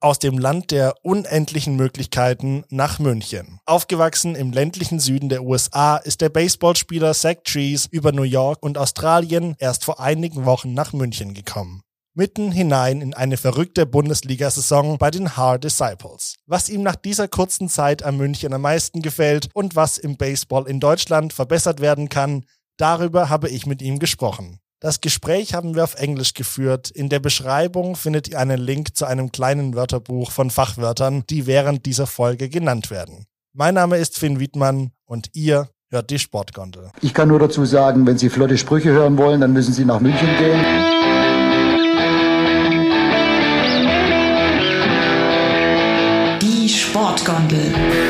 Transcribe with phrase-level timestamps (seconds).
[0.00, 3.60] aus dem Land der unendlichen Möglichkeiten nach München.
[3.66, 8.78] Aufgewachsen im ländlichen Süden der USA ist der Baseballspieler Zach Trees über New York und
[8.78, 11.82] Australien erst vor einigen Wochen nach München gekommen.
[12.14, 16.34] Mitten hinein in eine verrückte Bundesliga-Saison bei den Hard Disciples.
[16.46, 20.66] Was ihm nach dieser kurzen Zeit am München am meisten gefällt und was im Baseball
[20.66, 22.44] in Deutschland verbessert werden kann,
[22.78, 24.58] darüber habe ich mit ihm gesprochen.
[24.82, 26.90] Das Gespräch haben wir auf Englisch geführt.
[26.90, 31.84] In der Beschreibung findet ihr einen Link zu einem kleinen Wörterbuch von Fachwörtern, die während
[31.84, 33.26] dieser Folge genannt werden.
[33.52, 36.88] Mein Name ist Finn Wiedmann und ihr hört die Sportgondel.
[37.02, 40.00] Ich kann nur dazu sagen, wenn Sie flotte Sprüche hören wollen, dann müssen Sie nach
[40.00, 40.64] München gehen.
[46.40, 48.09] Die Sportgondel.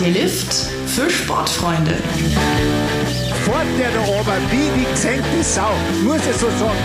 [0.00, 0.54] Der Lift
[0.86, 1.92] für Sportfreunde.
[3.44, 5.70] Fort der da oben, wie die gesenkte Sau,
[6.02, 6.78] muss ich so sagen.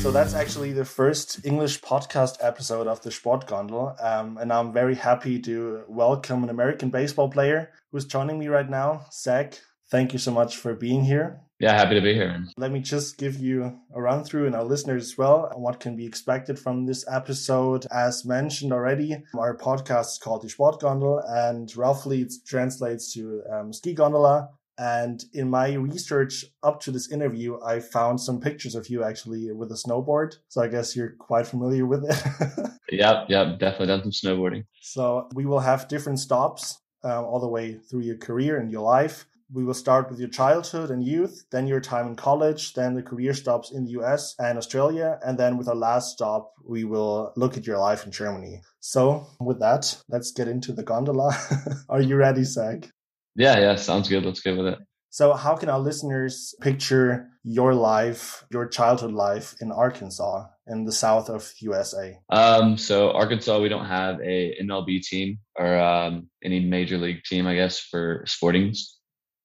[0.00, 3.94] So that's actually the first English podcast episode of the Sportgondel.
[4.00, 8.70] Um, and I'm very happy to welcome an American baseball player who's joining me right
[8.70, 9.60] now, Zach.
[9.90, 11.42] Thank you so much for being here.
[11.62, 12.44] Yeah, happy to be here.
[12.56, 15.78] Let me just give you a run through and our listeners as well on what
[15.78, 17.86] can be expected from this episode.
[17.92, 23.44] As mentioned already, our podcast is called the Sport Sportgondel and roughly it translates to
[23.48, 24.48] um, ski gondola.
[24.76, 29.52] And in my research up to this interview, I found some pictures of you actually
[29.52, 30.38] with a snowboard.
[30.48, 32.70] So I guess you're quite familiar with it.
[32.90, 34.64] yep, yep, definitely done some snowboarding.
[34.80, 38.82] So we will have different stops um, all the way through your career and your
[38.82, 39.26] life.
[39.54, 43.02] We will start with your childhood and youth, then your time in college, then the
[43.02, 47.32] career stops in the US and Australia, and then with our last stop, we will
[47.36, 48.62] look at your life in Germany.
[48.80, 51.36] So, with that, let's get into the gondola.
[51.88, 52.90] Are you ready, Zach?
[53.34, 54.24] Yeah, yeah, sounds good.
[54.24, 54.78] Let's go with it.
[55.10, 60.92] So, how can our listeners picture your life, your childhood life in Arkansas, in the
[60.92, 62.18] south of USA?
[62.30, 67.46] Um, so Arkansas, we don't have a MLB team or um, any major league team,
[67.46, 68.78] I guess, for sportings.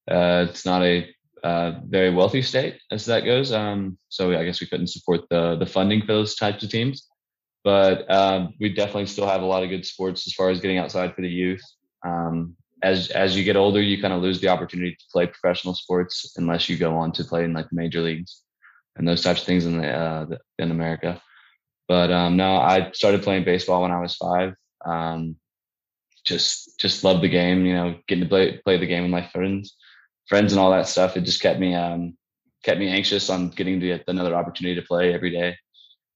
[0.09, 1.07] Uh, it's not a
[1.43, 3.51] uh, very wealthy state as that goes.
[3.51, 7.07] Um, so I guess we couldn't support the the funding for those types of teams.
[7.63, 10.77] But um, we definitely still have a lot of good sports as far as getting
[10.77, 11.63] outside for the youth.
[12.05, 15.73] Um, as as you get older, you kind of lose the opportunity to play professional
[15.73, 18.41] sports unless you go on to play in like the major leagues
[18.95, 21.21] and those types of things in the, uh, the in America.
[21.87, 24.53] But um, no, I started playing baseball when I was five.
[24.85, 25.35] Um,
[26.23, 27.65] just just loved the game.
[27.65, 29.75] You know, getting to play play the game with my friends
[30.27, 31.17] friends and all that stuff.
[31.17, 32.17] It just kept me um,
[32.63, 35.55] kept me anxious on getting to get another opportunity to play every day.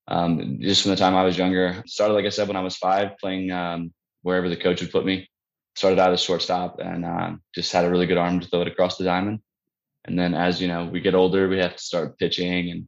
[0.08, 2.76] Um, just from the time I was younger, started like I said when I was
[2.76, 5.30] five, playing um, wherever the coach would put me.
[5.76, 8.62] Started out as a shortstop and uh, just had a really good arm to throw
[8.62, 9.40] it across the diamond.
[10.04, 12.88] And then as you know, we get older, we have to start pitching and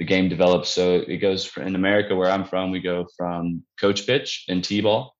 [0.00, 0.70] the game develops.
[0.70, 5.14] So it goes in America, where I'm from, we go from coach pitch and T-ball,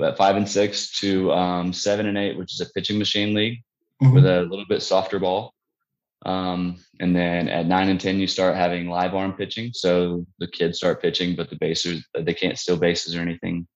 [0.00, 3.62] at five and six to um, seven and eight, which is a pitching machine league
[4.02, 4.14] mm-hmm.
[4.14, 5.54] with a little bit softer ball.
[6.26, 9.70] Um, and then at nine and 10, you start having live arm pitching.
[9.72, 13.66] So the kids start pitching, but the basers, they can't steal bases or anything.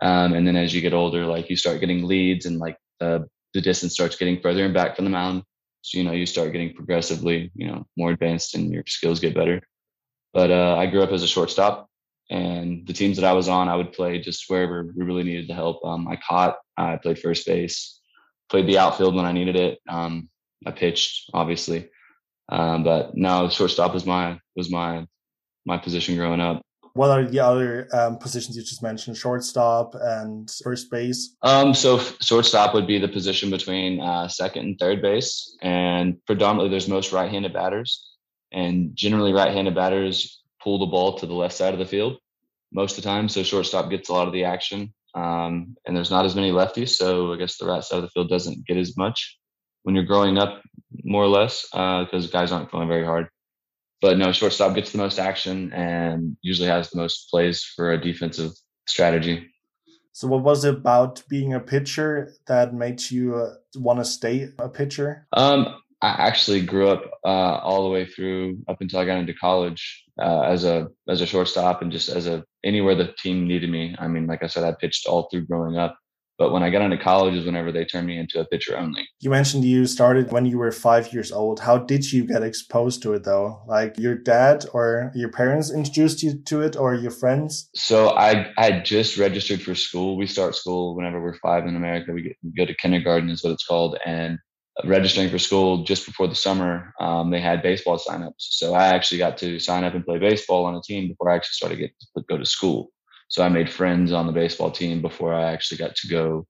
[0.00, 3.26] Um, and then as you get older, like you start getting leads and like the,
[3.52, 5.42] the distance starts getting further and back from the mound.
[5.82, 9.34] So, you know, you start getting progressively, you know, more advanced and your skills get
[9.34, 9.60] better.
[10.32, 11.88] But uh, I grew up as a shortstop
[12.30, 15.48] and the teams that I was on, I would play just wherever we really needed
[15.48, 15.84] the help.
[15.84, 18.00] Um, I caught, I played first base,
[18.52, 19.80] played the outfield when I needed it.
[19.88, 20.28] Um,
[20.66, 21.88] I pitched, obviously,
[22.50, 25.06] um, but no, shortstop was my was my
[25.64, 26.60] my position growing up.
[26.92, 29.16] What are the other um, positions you just mentioned?
[29.16, 31.34] Shortstop and first base.
[31.40, 36.70] Um, so shortstop would be the position between uh, second and third base, and predominantly
[36.70, 37.90] there's most right-handed batters,
[38.52, 42.18] and generally right-handed batters pull the ball to the left side of the field
[42.70, 43.30] most of the time.
[43.30, 44.92] So shortstop gets a lot of the action.
[45.14, 48.08] Um, and there's not as many lefties, so I guess the right side of the
[48.08, 49.38] field doesn't get as much
[49.82, 50.62] when you're growing up,
[51.04, 53.28] more or less, because uh, guys aren't going very hard.
[54.00, 58.00] But no, shortstop gets the most action and usually has the most plays for a
[58.00, 58.50] defensive
[58.86, 59.48] strategy.
[60.12, 64.48] So, what was it about being a pitcher that made you uh, want to stay
[64.58, 65.26] a pitcher?
[65.32, 67.28] Um, I actually grew up uh,
[67.62, 71.26] all the way through up until I got into college uh, as a as a
[71.26, 73.94] shortstop and just as a anywhere the team needed me.
[73.98, 75.96] I mean, like I said, I pitched all through growing up,
[76.38, 79.06] But when I got into college is whenever they turned me into a pitcher only.
[79.20, 81.60] You mentioned you started when you were five years old.
[81.60, 83.62] How did you get exposed to it though?
[83.68, 87.68] Like your dad or your parents introduced you to it or your friends?
[87.76, 90.16] So I, I just registered for school.
[90.16, 92.12] We start school whenever we're five in America.
[92.12, 93.96] We, get, we go to kindergarten is what it's called.
[94.04, 94.38] And
[94.84, 98.34] registering for school just before the summer, um, they had baseball signups.
[98.38, 101.36] So I actually got to sign up and play baseball on a team before I
[101.36, 102.90] actually started getting to go to school.
[103.28, 106.46] So I made friends on the baseball team before I actually got to go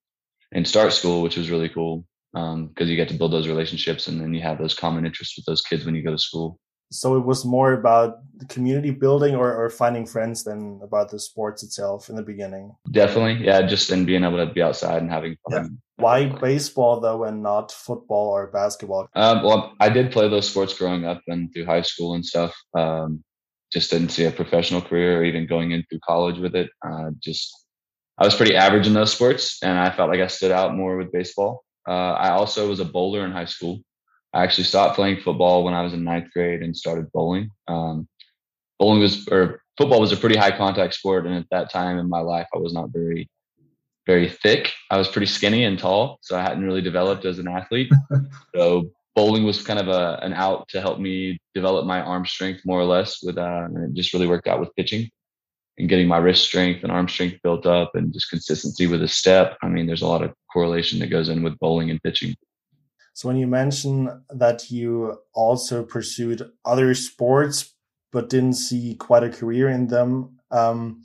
[0.52, 4.08] and start school, which was really cool because um, you get to build those relationships
[4.08, 6.58] and then you have those common interests with those kids when you go to school.
[6.92, 11.18] So it was more about the community building or, or finding friends than about the
[11.18, 12.74] sports itself in the beginning.
[12.90, 13.62] Definitely, yeah.
[13.62, 15.64] Just in being able to be outside and having fun.
[15.64, 15.68] Yeah.
[15.96, 19.08] Why baseball though, and not football or basketball?
[19.14, 22.54] Um, well, I did play those sports growing up and through high school and stuff.
[22.76, 23.22] Um,
[23.72, 26.70] just didn't see a professional career or even going into college with it.
[26.86, 27.54] Uh, just
[28.18, 30.96] I was pretty average in those sports, and I felt like I stood out more
[30.96, 31.64] with baseball.
[31.88, 33.80] Uh, I also was a bowler in high school.
[34.34, 37.50] I actually stopped playing football when I was in ninth grade and started bowling.
[37.68, 38.08] Um,
[38.78, 42.08] bowling was or football was a pretty high contact sport, and at that time in
[42.08, 43.28] my life, I was not very
[44.06, 44.72] very thick.
[44.90, 47.90] I was pretty skinny and tall, so I hadn't really developed as an athlete.
[48.54, 52.62] so bowling was kind of a, an out to help me develop my arm strength
[52.64, 55.08] more or less with uh, and it just really worked out with pitching
[55.78, 59.08] and getting my wrist strength and arm strength built up and just consistency with a
[59.08, 62.34] step i mean there's a lot of correlation that goes in with bowling and pitching
[63.12, 67.74] so when you mention that you also pursued other sports
[68.10, 71.02] but didn't see quite a career in them um,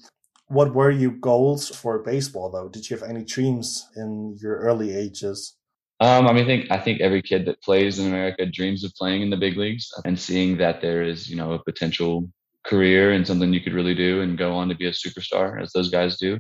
[0.48, 4.95] what were your goals for baseball though did you have any dreams in your early
[4.95, 5.57] ages
[6.00, 8.94] um, I mean, I think I think every kid that plays in America dreams of
[8.94, 12.30] playing in the big leagues and seeing that there is, you know, a potential
[12.63, 15.71] career and something you could really do and go on to be a superstar, as
[15.71, 16.38] those guys do.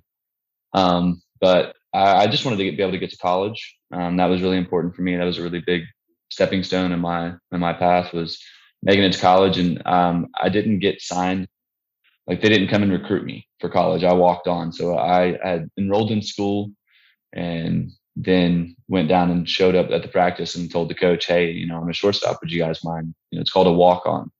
[0.73, 3.77] Um, but I, just wanted to get, be able to get to college.
[3.91, 5.15] Um, that was really important for me.
[5.15, 5.83] That was a really big
[6.29, 8.41] stepping stone in my in my path was
[8.83, 9.57] making it to college.
[9.57, 11.47] And um, I didn't get signed.
[12.27, 14.03] Like they didn't come and recruit me for college.
[14.03, 14.73] I walked on.
[14.73, 16.71] So I, I had enrolled in school
[17.33, 21.51] and then went down and showed up at the practice and told the coach, Hey,
[21.51, 22.39] you know, I'm a shortstop.
[22.41, 23.13] Would you guys mind?
[23.31, 24.31] You know, it's called a walk on.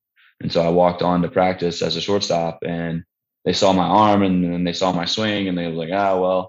[0.41, 3.03] And so I walked on to practice as a shortstop and
[3.45, 6.11] they saw my arm and then they saw my swing and they were like, ah,
[6.11, 6.47] oh, well,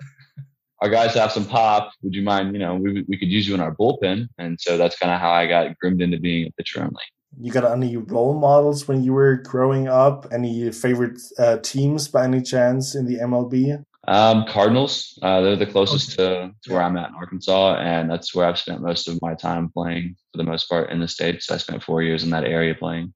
[0.81, 1.93] our guys have some pop.
[2.03, 4.29] Would you mind, you know, we, we could use you in our bullpen.
[4.39, 7.03] And so that's kind of how I got groomed into being a pitcher only.
[7.41, 10.27] You got any role models when you were growing up?
[10.33, 13.85] Any favorite uh, teams by any chance in the MLB?
[14.07, 16.47] Um, Cardinals, uh, they're the closest okay.
[16.47, 19.35] to, to where I'm at in Arkansas, and that's where I've spent most of my
[19.35, 21.51] time playing for the most part in the States.
[21.51, 23.13] I spent four years in that area playing.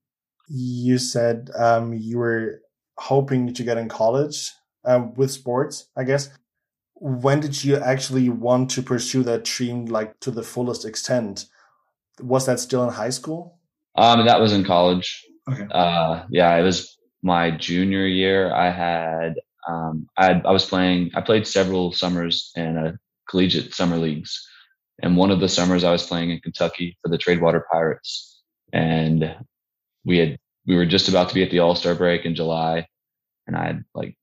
[0.48, 2.60] You said um, you were
[2.98, 4.50] hoping to get in college
[4.84, 6.28] uh, with sports, I guess.
[7.04, 11.46] When did you actually want to pursue that dream like to the fullest extent?
[12.20, 13.58] Was that still in high school?
[13.96, 15.24] Um, that was in college.
[15.50, 15.66] Okay.
[15.70, 18.54] Uh, yeah, it was my junior year.
[18.54, 19.34] I had
[19.68, 24.48] um, I, I was playing, I played several summers in a collegiate summer leagues.
[25.02, 28.42] And one of the summers I was playing in Kentucky for the Tradewater Pirates.
[28.72, 29.36] And
[30.04, 32.86] we had, we were just about to be at the All Star break in July.
[33.46, 34.16] And I had like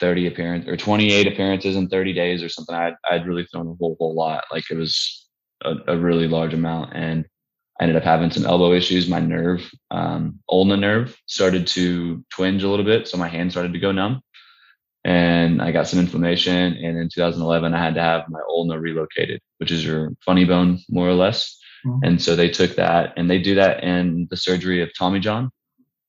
[0.00, 2.74] 30 appearances or 28 appearances in 30 days or something.
[2.74, 4.44] I'd, I'd really thrown a whole, whole lot.
[4.52, 5.28] Like it was
[5.62, 6.94] a, a really large amount.
[6.94, 7.26] And
[7.80, 9.08] I ended up having some elbow issues.
[9.08, 13.08] My nerve, um, ulnar nerve started to twinge a little bit.
[13.08, 14.22] So my hand started to go numb
[15.04, 16.54] and I got some inflammation.
[16.54, 20.80] And in 2011, I had to have my ulna relocated, which is your funny bone,
[20.88, 21.58] more or less.
[21.86, 21.98] Mm-hmm.
[22.04, 25.50] And so they took that and they do that in the surgery of Tommy John.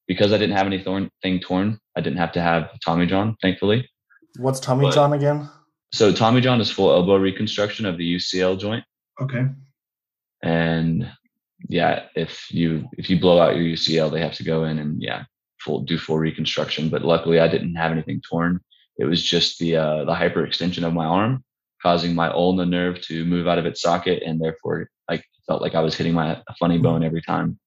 [0.07, 3.89] Because I didn't have anything torn, I didn't have to have Tommy John, thankfully.
[4.37, 5.49] What's Tommy but, John again?
[5.93, 8.83] So Tommy John is full elbow reconstruction of the UCL joint.
[9.21, 9.45] Okay.
[10.43, 11.09] And
[11.69, 15.01] yeah, if you if you blow out your UCL, they have to go in and
[15.01, 15.23] yeah,
[15.59, 16.89] full do full reconstruction.
[16.89, 18.59] But luckily, I didn't have anything torn.
[18.97, 21.43] It was just the uh, the hyperextension of my arm
[21.81, 25.75] causing my ulnar nerve to move out of its socket, and therefore I felt like
[25.75, 27.59] I was hitting my funny bone every time.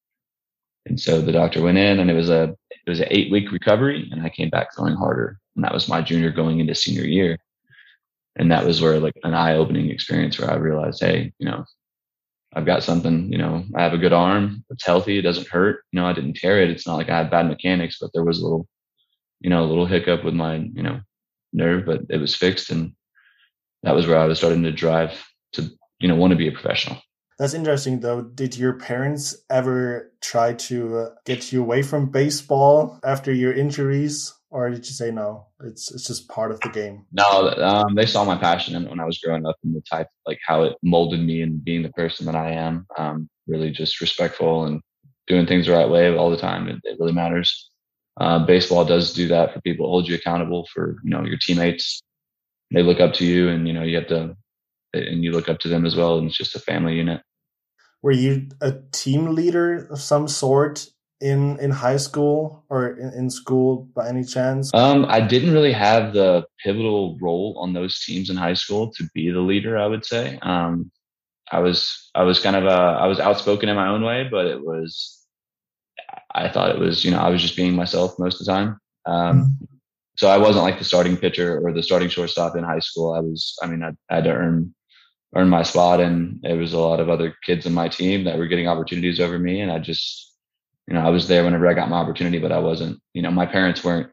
[0.87, 2.54] And so the doctor went in, and it was a
[2.88, 5.38] it was an eight week recovery, and I came back throwing harder.
[5.54, 7.38] And that was my junior going into senior year,
[8.37, 11.66] and that was where like an eye opening experience where I realized, hey, you know,
[12.54, 14.64] I've got something, you know, I have a good arm.
[14.71, 15.18] It's healthy.
[15.18, 15.85] It doesn't hurt.
[15.92, 16.71] You know, I didn't tear it.
[16.71, 18.66] It's not like I had bad mechanics, but there was a little,
[19.40, 21.00] you know, a little hiccup with my, you know,
[21.52, 22.71] nerve, but it was fixed.
[22.71, 22.95] And
[23.83, 26.52] that was where I was starting to drive to, you know, want to be a
[26.52, 26.99] professional.
[27.38, 28.23] That's interesting, though.
[28.23, 34.35] Did your parents ever try to uh, get you away from baseball after your injuries?
[34.50, 35.47] or did you say no?
[35.62, 37.04] It's it's just part of the game.
[37.12, 40.38] No, um, they saw my passion when I was growing up and the type, like
[40.47, 42.87] how it molded me and being the person that I am.
[42.97, 44.80] Um, really just respectful and
[45.26, 46.68] doing things the right way all the time.
[46.68, 47.71] It, it really matters.
[48.18, 52.02] Uh, baseball does do that for people, hold you accountable for you know your teammates.
[52.73, 54.35] They look up to you, and you know you have to,
[54.95, 56.18] and you look up to them as well.
[56.18, 57.21] And it's just a family unit.
[58.02, 60.87] Were you a team leader of some sort
[61.21, 64.71] in in high school or in, in school by any chance?
[64.73, 69.09] Um, I didn't really have the pivotal role on those teams in high school to
[69.14, 69.76] be the leader.
[69.76, 70.38] I would say.
[70.43, 70.90] Um,
[71.50, 74.47] I was I was kind of a I was outspoken in my own way, but
[74.47, 75.19] it was
[76.35, 78.78] I thought it was, you know, I was just being myself most of the time.
[79.07, 79.64] Um, mm-hmm.
[80.17, 83.14] so I wasn't like the starting pitcher or the starting shortstop in high school.
[83.14, 84.75] I was, I mean, I, I had to earn
[85.35, 88.38] earn my spot, and it was a lot of other kids in my team that
[88.38, 90.32] were getting opportunities over me, and I just,
[90.87, 93.30] you know, I was there whenever I got my opportunity, but I wasn't, you know,
[93.30, 94.11] my parents weren't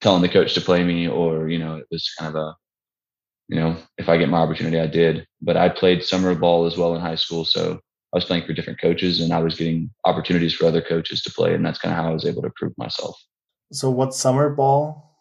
[0.00, 2.54] telling the coach to play me, or you know, it was kind of a,
[3.48, 5.26] you know, if I get my opportunity, I did.
[5.42, 7.80] But I played summer ball as well in high school, so
[8.12, 11.32] I was playing for different coaches and I was getting opportunities for other coaches to
[11.32, 11.54] play.
[11.54, 13.14] And that's kind of how I was able to prove myself.
[13.72, 15.18] So, what's summer ball?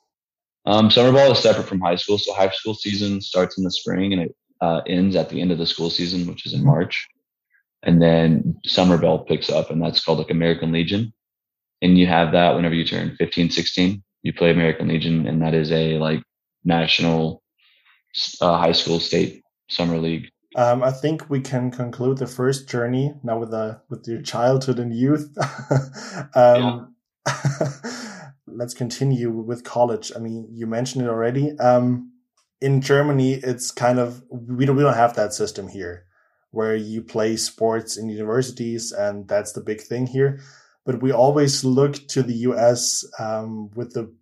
[0.65, 2.17] Um, summer ball is separate from high school.
[2.17, 5.51] So, high school season starts in the spring and it uh, ends at the end
[5.51, 7.07] of the school season, which is in March.
[7.83, 11.13] And then summer bell picks up, and that's called like American Legion.
[11.81, 15.53] And you have that whenever you turn 15, 16, you play American Legion, and that
[15.53, 16.23] is a like
[16.63, 17.43] national
[18.41, 23.13] uh, high school state summer league um, I think we can conclude the first journey
[23.23, 25.35] now with the with your childhood and youth.
[26.35, 26.95] um,
[28.47, 30.13] let's continue with college.
[30.15, 31.59] I mean, you mentioned it already.
[31.59, 32.13] Um,
[32.61, 36.05] in Germany, it's kind of we don't we don't have that system here,
[36.51, 40.39] where you play sports in universities, and that's the big thing here.
[40.85, 43.03] But we always look to the U.S.
[43.19, 44.13] Um, with the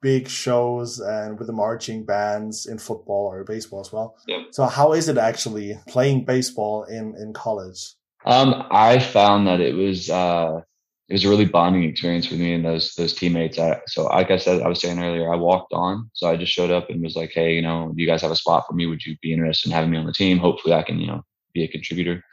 [0.00, 4.16] big shows and with the marching bands in football or baseball as well.
[4.26, 4.40] Yep.
[4.50, 7.94] So how is it actually playing baseball in in college?
[8.24, 10.62] Um, I found that it was uh,
[11.12, 13.58] it was a really bonding experience for me and those those teammates.
[13.58, 16.10] I, so like I said, I was saying earlier, I walked on.
[16.14, 18.30] So I just showed up and was like, hey, you know, do you guys have
[18.30, 18.86] a spot for me?
[18.86, 20.38] Would you be interested in having me on the team?
[20.38, 22.24] Hopefully, I can you know be a contributor.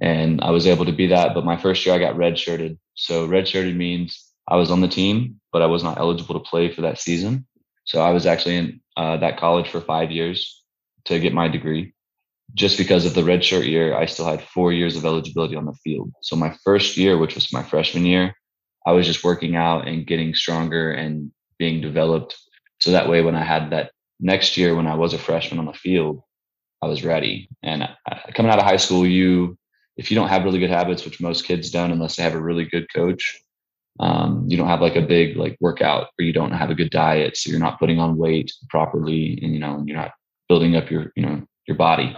[0.00, 1.34] And I was able to be that.
[1.34, 2.78] But my first year, I got redshirted.
[2.94, 6.72] So redshirted means I was on the team, but I was not eligible to play
[6.72, 7.46] for that season.
[7.84, 10.64] So I was actually in uh, that college for five years
[11.04, 11.93] to get my degree.
[12.54, 15.74] Just because of the redshirt year, I still had four years of eligibility on the
[15.84, 16.12] field.
[16.22, 18.34] So my first year, which was my freshman year,
[18.86, 22.36] I was just working out and getting stronger and being developed.
[22.80, 25.66] So that way, when I had that next year, when I was a freshman on
[25.66, 26.22] the field,
[26.82, 27.48] I was ready.
[27.62, 29.56] And uh, coming out of high school, you,
[29.96, 32.42] if you don't have really good habits, which most kids don't, unless they have a
[32.42, 33.40] really good coach,
[34.00, 36.90] um, you don't have like a big like workout or you don't have a good
[36.90, 40.12] diet so you're not putting on weight properly and you know and you're not
[40.48, 42.16] building up your you know your body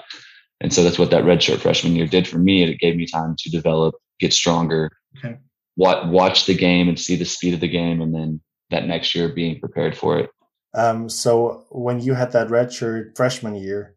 [0.61, 2.63] and so that's what that redshirt freshman year did for me.
[2.63, 5.37] It gave me time to develop get stronger okay.
[5.75, 9.15] what watch the game and see the speed of the game and then that next
[9.15, 10.31] year being prepared for it.
[10.75, 13.95] Um, so when you had that redshirt freshman year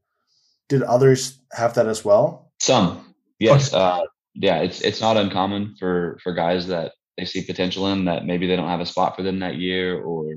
[0.68, 2.52] did others have that as well?
[2.60, 3.16] Some.
[3.40, 4.02] Yes uh,
[4.36, 8.48] yeah it's it's not uncommon for for guys that they see potential in that maybe
[8.48, 10.36] they don't have a spot for them that year or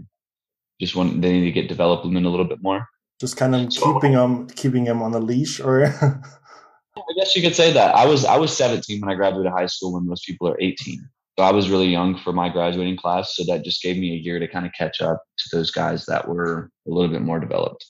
[0.81, 2.87] just want they need to get development a little bit more.
[3.23, 5.85] Just kind of so, keeping them keeping them on the leash or
[6.97, 7.95] I guess you could say that.
[7.95, 11.09] I was I was 17 when I graduated high school when most people are 18.
[11.39, 13.37] So I was really young for my graduating class.
[13.37, 16.05] So that just gave me a year to kind of catch up to those guys
[16.07, 17.87] that were a little bit more developed.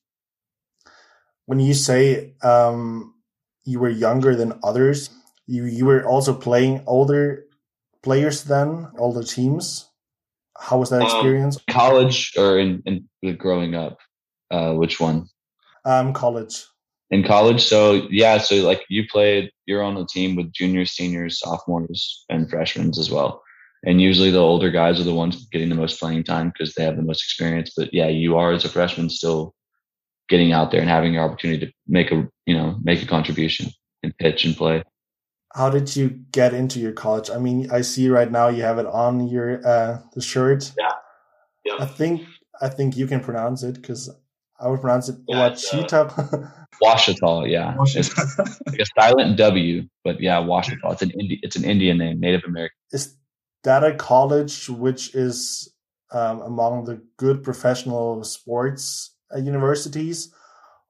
[1.47, 3.15] When you say um,
[3.65, 5.09] you were younger than others,
[5.47, 7.47] you you were also playing older
[8.03, 9.89] players then, all the teams?
[10.59, 11.57] How was that um, experience?
[11.57, 13.97] Um, college or in, in growing up?
[14.53, 15.27] Uh, which one?
[15.85, 16.65] Um, college.
[17.11, 21.41] In college, so yeah, so like you played, you're on a team with juniors, seniors,
[21.41, 23.43] sophomores, and freshmen as well.
[23.85, 26.85] And usually the older guys are the ones getting the most playing time because they
[26.85, 27.73] have the most experience.
[27.77, 29.55] But yeah, you are as a freshman still
[30.29, 33.71] getting out there and having your opportunity to make a you know make a contribution
[34.03, 34.83] and pitch and play
[35.55, 37.31] how did you get into your college?
[37.31, 40.73] I mean, I see right now you have it on your uh, the shirt.
[40.79, 40.93] Yeah,
[41.65, 41.77] yeah.
[41.81, 42.23] I think
[42.61, 44.09] I think you can pronounce it because
[44.63, 46.19] I would pronounce it yeah, Wachita.
[46.19, 46.49] Uh,
[46.83, 47.75] Ouachita, yeah.
[47.81, 48.17] It's
[48.67, 50.93] like a silent W, but yeah, Ouachita.
[50.93, 52.77] It's an Indi- it's an Indian name, Native American.
[52.93, 53.17] Is
[53.65, 55.73] that a college which is
[56.13, 60.33] um, among the good professional sports uh, universities,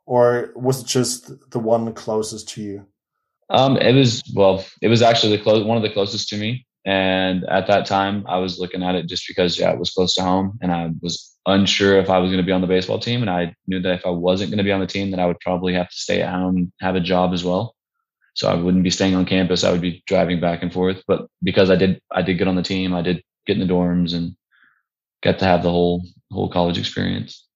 [0.07, 2.87] or was it just the one closest to you?
[3.51, 6.67] Um, it was well, it was actually the close one of the closest to me.
[6.85, 10.15] And at that time, I was looking at it just because yeah, it was close
[10.15, 12.99] to home, and I was unsure if I was going to be on the baseball
[12.99, 13.21] team.
[13.21, 15.27] And I knew that if I wasn't going to be on the team, that I
[15.27, 17.77] would probably have to stay at home, have a job as well.
[18.35, 19.63] So I wouldn't be staying on campus.
[19.63, 21.03] I would be driving back and forth.
[21.07, 22.95] But because I did, I did get on the team.
[22.95, 24.35] I did get in the dorms and
[25.23, 27.47] get to have the whole whole college experience.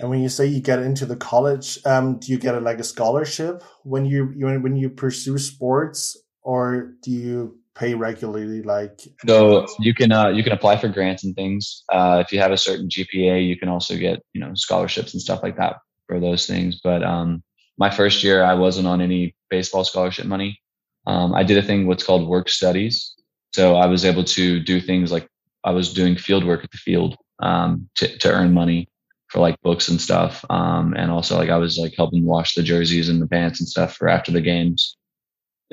[0.00, 2.78] And when you say you get into the college, um, do you get a, like
[2.80, 8.62] a scholarship when you, you when you pursue sports, or do you pay regularly?
[8.62, 11.84] Like so, you can uh, you can apply for grants and things.
[11.92, 15.22] Uh, if you have a certain GPA, you can also get you know scholarships and
[15.22, 15.76] stuff like that
[16.08, 16.80] for those things.
[16.82, 17.42] But um,
[17.78, 20.60] my first year, I wasn't on any baseball scholarship money.
[21.06, 23.14] Um, I did a thing what's called work studies.
[23.52, 25.28] So I was able to do things like
[25.64, 28.88] I was doing field work at the field um, to, to earn money
[29.28, 30.44] for like books and stuff.
[30.50, 33.68] Um, and also like I was like helping wash the jerseys and the pants and
[33.68, 34.96] stuff for after the games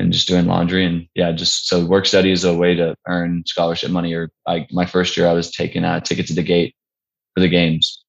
[0.01, 0.85] and just doing laundry.
[0.85, 4.13] And yeah, just so work study is a way to earn scholarship money.
[4.13, 6.75] Or like my first year, I was taking uh, a ticket to the gate
[7.33, 8.03] for the games.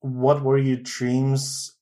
[0.00, 1.74] What were your dreams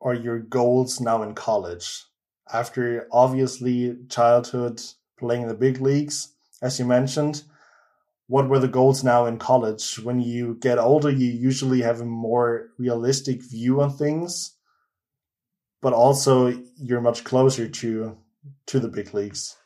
[0.00, 2.04] or your goals now in college?
[2.52, 4.82] After obviously childhood
[5.18, 6.28] playing in the big leagues,
[6.60, 7.44] as you mentioned,
[8.26, 9.98] what were the goals now in college?
[9.98, 14.54] When you get older, you usually have a more realistic view on things,
[15.80, 18.16] but also you're much closer to
[18.66, 19.56] to the big leagues.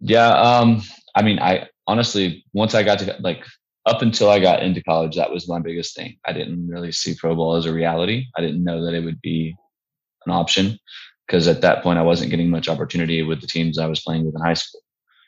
[0.00, 0.82] Yeah, um,
[1.14, 3.44] I mean, I honestly once I got to like
[3.86, 6.18] up until I got into college, that was my biggest thing.
[6.26, 8.26] I didn't really see pro ball as a reality.
[8.36, 9.56] I didn't know that it would be
[10.26, 10.78] an option
[11.26, 14.24] because at that point I wasn't getting much opportunity with the teams I was playing
[14.24, 14.80] with in high school.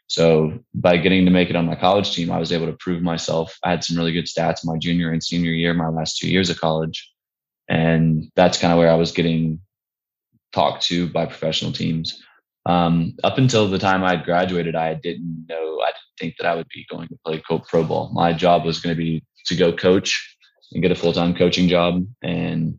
[0.07, 3.00] So by getting to make it on my college team, I was able to prove
[3.00, 3.57] myself.
[3.62, 6.50] I had some really good stats my junior and senior year, my last two years
[6.50, 7.12] of college.
[7.69, 9.61] And that's kind of where I was getting
[10.52, 12.21] talked to by professional teams.
[12.66, 16.54] Um, up until the time I graduated, I didn't know, I didn't think that I
[16.54, 18.10] would be going to play pro ball.
[18.12, 20.36] My job was going to be to go coach
[20.72, 22.06] and get a full time coaching job.
[22.22, 22.78] And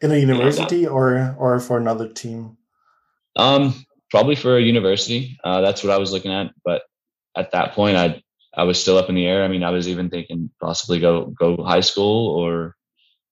[0.00, 2.56] in a university or or for another team?
[3.36, 5.38] Um, probably for a university.
[5.44, 6.52] Uh, that's what I was looking at.
[6.64, 6.82] But
[7.36, 8.22] at that point, I
[8.56, 9.44] I was still up in the air.
[9.44, 12.76] I mean, I was even thinking possibly go go high school or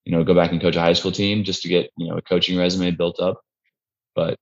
[0.05, 2.17] you know go back and coach a high school team just to get you know
[2.17, 3.41] a coaching resume built up.
[4.15, 4.39] But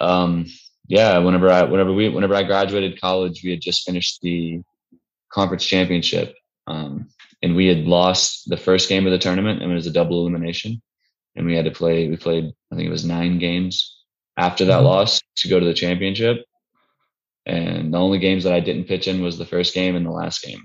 [0.00, 0.46] um,
[0.88, 4.62] yeah, whenever I whenever we whenever I graduated college, we had just finished the
[5.32, 6.34] conference championship.
[6.66, 7.08] Um,
[7.42, 10.20] and we had lost the first game of the tournament and it was a double
[10.20, 10.80] elimination
[11.36, 13.96] and we had to play we played i think it was nine games
[14.36, 14.86] after that mm-hmm.
[14.86, 16.44] loss to go to the championship.
[17.46, 20.10] And the only games that I didn't pitch in was the first game and the
[20.10, 20.62] last game.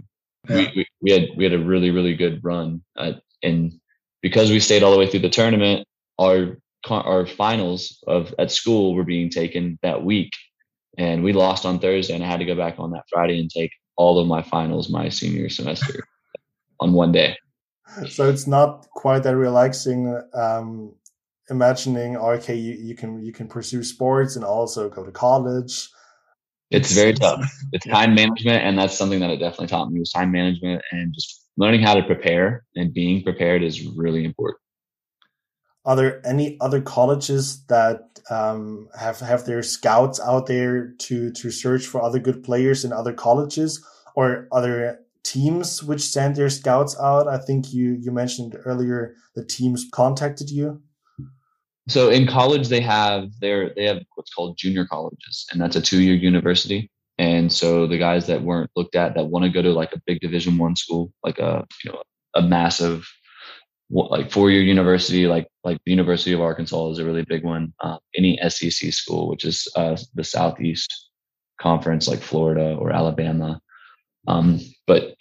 [0.49, 0.55] Yeah.
[0.55, 3.13] We, we, we, had we had a really really good run, uh,
[3.43, 3.79] and
[4.21, 6.57] because we stayed all the way through the tournament, our
[6.89, 10.31] our finals of at school were being taken that week,
[10.97, 13.49] and we lost on Thursday, and I had to go back on that Friday and
[13.49, 16.03] take all of my finals my senior semester
[16.79, 17.37] on one day.
[18.09, 20.95] So it's not quite that relaxing um,
[21.49, 25.89] imagining okay you, you can you can pursue sports and also go to college.
[26.71, 27.41] It's very tough.
[27.73, 31.13] It's time management and that's something that it definitely taught me was time management and
[31.13, 34.59] just learning how to prepare and being prepared is really important
[35.85, 41.49] are there any other colleges that um, have have their scouts out there to to
[41.51, 43.83] search for other good players in other colleges
[44.15, 47.27] or other teams which send their scouts out?
[47.27, 50.81] I think you you mentioned earlier the teams contacted you.
[51.87, 55.81] So in college they have their they have what's called junior colleges and that's a
[55.81, 56.91] two-year university.
[57.17, 60.01] And so the guys that weren't looked at that want to go to like a
[60.05, 62.03] big division one school like a you know
[62.35, 63.11] a massive
[63.91, 67.97] like four-year university like like the university of arkansas is a really big one uh,
[68.15, 71.09] any sec school which is uh, the southeast
[71.59, 73.59] conference like florida or alabama
[74.27, 75.15] um, but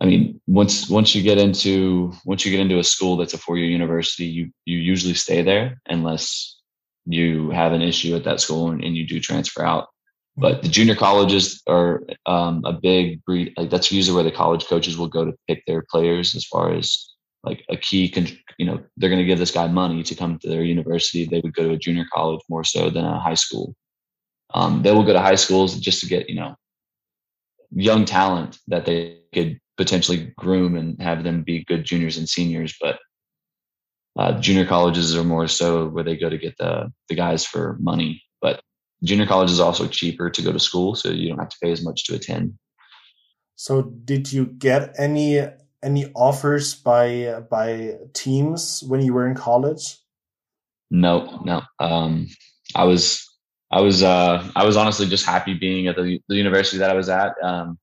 [0.00, 3.38] I mean, once once you get into once you get into a school that's a
[3.38, 6.60] four year university, you you usually stay there unless
[7.06, 9.88] you have an issue at that school and, and you do transfer out.
[10.36, 13.52] But the junior colleges are um, a big breed.
[13.56, 16.74] Like that's usually where the college coaches will go to pick their players as far
[16.74, 17.08] as
[17.44, 18.12] like a key.
[18.58, 21.24] You know, they're going to give this guy money to come to their university.
[21.24, 23.74] They would go to a junior college more so than a high school.
[24.52, 26.54] Um, they will go to high schools just to get you know
[27.74, 32.74] young talent that they could potentially groom and have them be good juniors and seniors.
[32.80, 32.98] But
[34.16, 37.76] uh, junior colleges are more so where they go to get the the guys for
[37.80, 38.22] money.
[38.40, 38.60] But
[39.02, 41.72] junior college is also cheaper to go to school, so you don't have to pay
[41.72, 42.54] as much to attend.
[43.56, 45.46] So, did you get any
[45.84, 49.98] any offers by by teams when you were in college?
[50.90, 51.62] No, no.
[51.78, 52.28] Um,
[52.74, 53.28] I was
[53.70, 56.94] I was uh, I was honestly just happy being at the, the university that I
[56.94, 57.34] was at.
[57.42, 57.78] Um,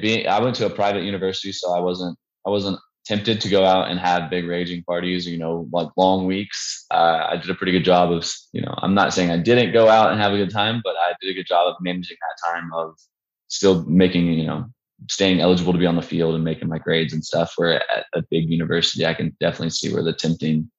[0.00, 3.64] being I went to a private university, so I wasn't I wasn't tempted to go
[3.64, 6.86] out and have big raging parties, you know, like long weeks.
[6.90, 9.72] Uh, I did a pretty good job of, you know, I'm not saying I didn't
[9.72, 12.16] go out and have a good time, but I did a good job of managing
[12.20, 12.94] that time of
[13.48, 14.66] still making, you know,
[15.08, 17.54] staying eligible to be on the field and making my grades and stuff.
[17.56, 20.70] Where at a big university, I can definitely see where the tempting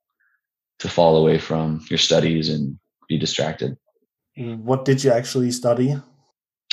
[0.80, 3.78] to fall away from your studies and be distracted.
[4.36, 5.94] What did you actually study?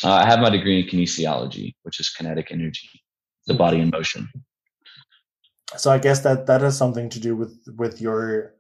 [0.03, 2.89] Uh, I have my degree in kinesiology, which is kinetic energy,
[3.47, 4.29] the body in motion
[5.77, 8.55] so I guess that that has something to do with with your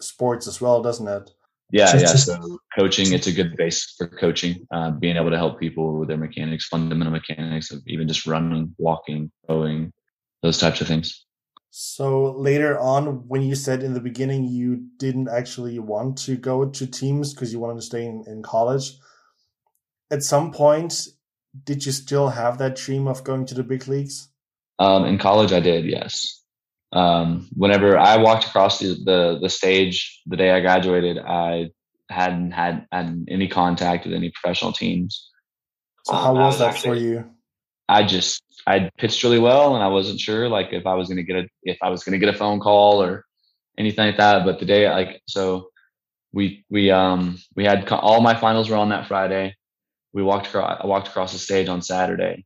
[0.00, 1.30] sports as well, doesn't it?
[1.72, 2.06] Yeah, yeah.
[2.06, 4.66] So coaching, it's a good base for coaching.
[4.72, 8.74] Uh, being able to help people with their mechanics, fundamental mechanics of even just running,
[8.78, 9.92] walking, rowing,
[10.42, 11.24] those types of things.
[11.70, 16.68] So later on, when you said in the beginning you didn't actually want to go
[16.68, 18.98] to teams because you wanted to stay in, in college,
[20.10, 21.06] at some point,
[21.64, 24.28] did you still have that dream of going to the big leagues?
[24.80, 26.39] Um, in college, I did, yes
[26.92, 31.70] um, whenever I walked across the, the, the stage the day I graduated, I
[32.08, 35.30] hadn't had, had any contact with any professional teams.
[36.04, 37.30] So how was, was that actually, for you?
[37.88, 41.18] I just I pitched really well, and I wasn't sure like if I was going
[41.18, 43.24] to get a if I was going to get a phone call or
[43.78, 44.44] anything like that.
[44.44, 45.70] But the day like so
[46.32, 49.56] we we um we had all my finals were on that Friday.
[50.12, 52.44] We walked across I walked across the stage on Saturday,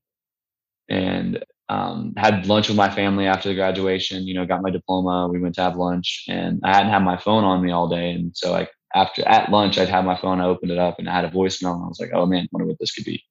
[0.88, 4.26] and um, had lunch with my family after the graduation.
[4.26, 5.28] You know, got my diploma.
[5.28, 8.12] We went to have lunch, and I hadn't had my phone on me all day.
[8.12, 10.40] And so, like after at lunch, I'd have my phone.
[10.40, 11.74] I opened it up, and I had a voicemail.
[11.74, 13.22] And I was like, "Oh man, wonder what this could be."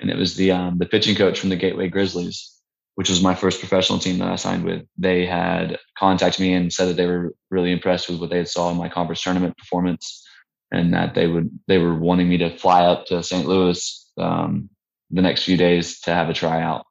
[0.00, 2.52] And it was the um, the pitching coach from the Gateway Grizzlies,
[2.96, 4.82] which was my first professional team that I signed with.
[4.98, 8.48] They had contacted me and said that they were really impressed with what they had
[8.48, 10.26] saw in my conference tournament performance,
[10.70, 13.46] and that they would they were wanting me to fly up to St.
[13.46, 14.68] Louis um,
[15.10, 16.84] the next few days to have a tryout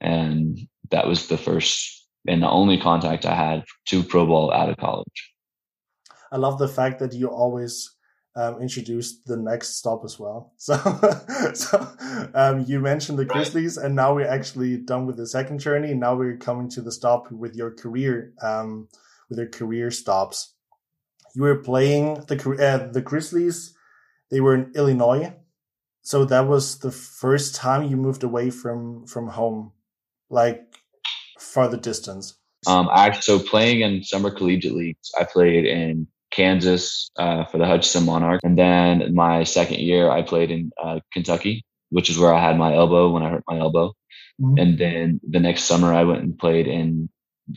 [0.00, 0.58] and
[0.90, 4.76] that was the first and the only contact I had to pro ball out of
[4.76, 5.32] college.
[6.30, 7.94] I love the fact that you always
[8.36, 10.52] um, introduced the next stop as well.
[10.58, 10.76] So,
[11.54, 11.88] so
[12.34, 15.94] um, you mentioned the Grizzlies, and now we're actually done with the second journey.
[15.94, 18.88] Now we're coming to the stop with your career, um,
[19.28, 20.54] with your career stops.
[21.34, 23.74] You were playing the uh, the Grizzlies.
[24.30, 25.34] They were in Illinois,
[26.02, 29.72] so that was the first time you moved away from from home
[30.30, 30.64] like
[31.38, 32.38] farther distance?
[32.66, 35.10] Um, I so playing in summer collegiate leagues.
[35.18, 40.22] I played in Kansas uh, for the Hutchinson Monarch, and then my second year I
[40.22, 43.58] played in uh, Kentucky, which is where I had my elbow when I hurt my
[43.58, 43.94] elbow.
[44.40, 44.58] Mm-hmm.
[44.58, 47.08] And then the next summer I went and played in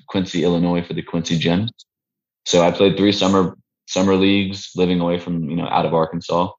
[0.07, 1.71] Quincy, Illinois for the Quincy Gems.
[2.45, 3.57] So I played three summer
[3.87, 6.51] summer leagues, living away from you know out of Arkansas.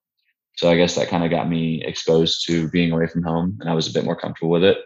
[0.57, 3.71] So I guess that kind of got me exposed to being away from home, and
[3.71, 4.79] I was a bit more comfortable with it.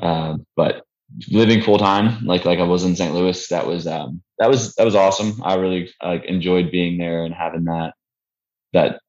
[0.00, 0.84] Uh, but
[1.30, 3.14] living full time, like like I was in St.
[3.14, 5.40] Louis, that was um, that was that was awesome.
[5.42, 7.94] I really like enjoyed being there and having that
[8.72, 9.00] that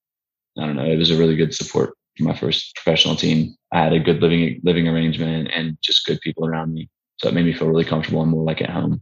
[0.57, 0.85] I don't know.
[0.85, 3.55] It was a really good support for my first professional team.
[3.71, 7.33] I had a good living living arrangement and just good people around me, so it
[7.33, 9.01] made me feel really comfortable and more like at home.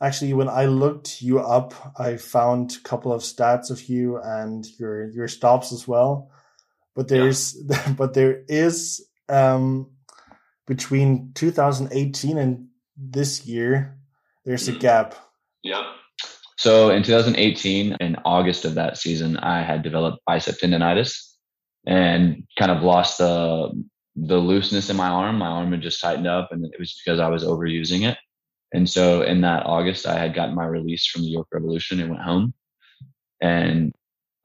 [0.00, 4.66] Actually, when I looked you up, I found a couple of stats of you and
[4.78, 6.30] your your stops as well.
[6.94, 7.92] But there's yeah.
[7.96, 9.91] but there is um,
[10.74, 13.98] between 2018 and this year,
[14.46, 14.80] there's a mm.
[14.80, 15.14] gap.
[15.62, 15.82] Yeah.
[16.56, 21.12] So in 2018, in August of that season, I had developed bicep tendonitis
[21.86, 23.70] and kind of lost the
[24.14, 25.38] the looseness in my arm.
[25.38, 28.16] My arm had just tightened up, and it was because I was overusing it.
[28.72, 32.10] And so in that August, I had gotten my release from the York Revolution and
[32.10, 32.54] went home.
[33.42, 33.94] And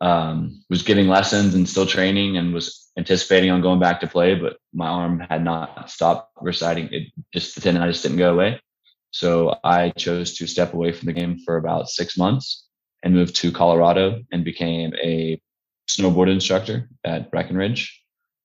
[0.01, 4.35] um, was giving lessons and still training and was anticipating on going back to play,
[4.35, 6.89] but my arm had not stopped reciting.
[6.91, 8.61] It just the tendonitis didn't go away.
[9.11, 12.65] So I chose to step away from the game for about six months
[13.03, 15.41] and moved to Colorado and became a
[15.89, 18.03] snowboard instructor at Breckenridge,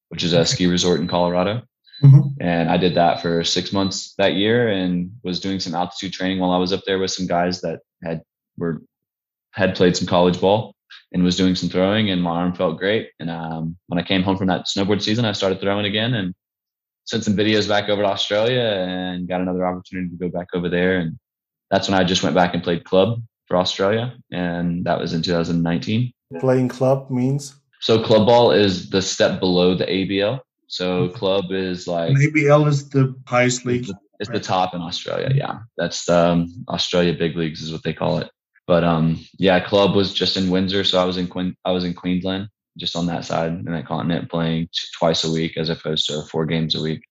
[0.09, 1.62] which is a ski resort in Colorado.
[2.03, 2.29] Mm-hmm.
[2.41, 6.38] And I did that for six months that year and was doing some altitude training
[6.38, 8.23] while I was up there with some guys that had
[8.57, 8.83] were
[9.53, 10.75] had played some college ball
[11.13, 13.11] and was doing some throwing and my arm felt great.
[13.21, 16.35] And um, when I came home from that snowboard season, I started throwing again and
[17.05, 20.69] sent some videos back over to Australia and got another opportunity to go back over
[20.69, 20.99] there.
[20.99, 21.19] And
[21.71, 24.15] that's when I just went back and played club for Australia.
[24.31, 26.13] And that was in 2019.
[26.41, 27.55] Playing club means?
[27.81, 30.41] So club ball is the step below the ABL.
[30.69, 33.91] So club is like and ABL is the highest league.
[34.21, 35.33] It's the, top in Australia.
[35.35, 38.31] Yeah, that's the um, Australia big leagues is what they call it.
[38.73, 41.85] But um, yeah, club was just in Windsor, so I was in Quin- I was
[41.85, 45.69] in Queensland, just on that side in that continent, playing t- twice a week as
[45.69, 47.03] opposed to four games a week.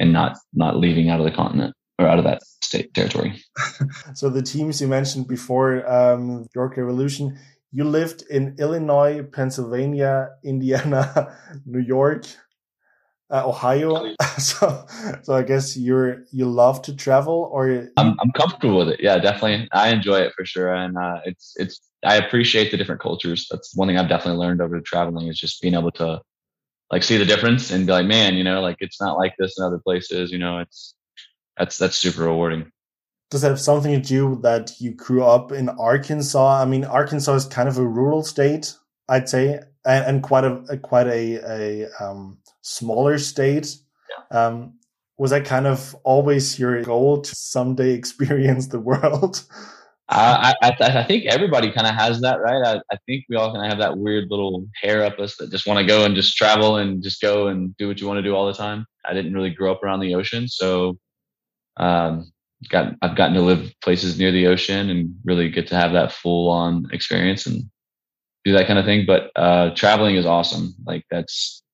[0.00, 3.40] and not not leaving out of the continent or out of that state territory.
[4.14, 7.38] so the teams you mentioned before, um, York Revolution,
[7.70, 12.26] you lived in Illinois, Pennsylvania, Indiana, New York,
[13.30, 14.14] uh, Ohio.
[14.38, 14.86] so,
[15.22, 19.00] so I guess you're you love to travel, or I'm I'm comfortable with it.
[19.00, 19.68] Yeah, definitely.
[19.72, 23.46] I enjoy it for sure, and uh, it's it's I appreciate the different cultures.
[23.50, 26.20] That's one thing I've definitely learned over traveling is just being able to
[26.90, 29.58] like see the difference and be like, man, you know, like it's not like this
[29.58, 30.30] in other places.
[30.30, 30.94] You know, it's
[31.56, 32.70] that's that's super rewarding.
[33.30, 36.62] Does that have something to do that you grew up in Arkansas?
[36.62, 38.72] I mean, Arkansas is kind of a rural state,
[39.08, 43.76] I'd say, and, and quite a, a, quite a, a um, smaller state.
[44.10, 44.46] Yeah.
[44.46, 44.74] Um,
[45.18, 49.44] was that kind of always your goal to someday experience the world?
[50.08, 52.64] I, I, I think everybody kind of has that, right?
[52.64, 55.50] I, I think we all kind of have that weird little hair up us that
[55.50, 58.18] just want to go and just travel and just go and do what you want
[58.18, 58.86] to do all the time.
[59.04, 60.96] I didn't really grow up around the ocean, so
[61.76, 62.30] um,
[62.68, 66.12] got I've gotten to live places near the ocean and really get to have that
[66.12, 67.64] full on experience and
[68.44, 69.06] do that kind of thing.
[69.06, 70.72] But uh, traveling is awesome.
[70.84, 71.64] Like that's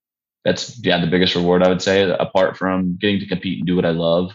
[0.44, 2.11] that's yeah the biggest reward I would say.
[2.11, 4.33] Apart from getting to compete and do what I love,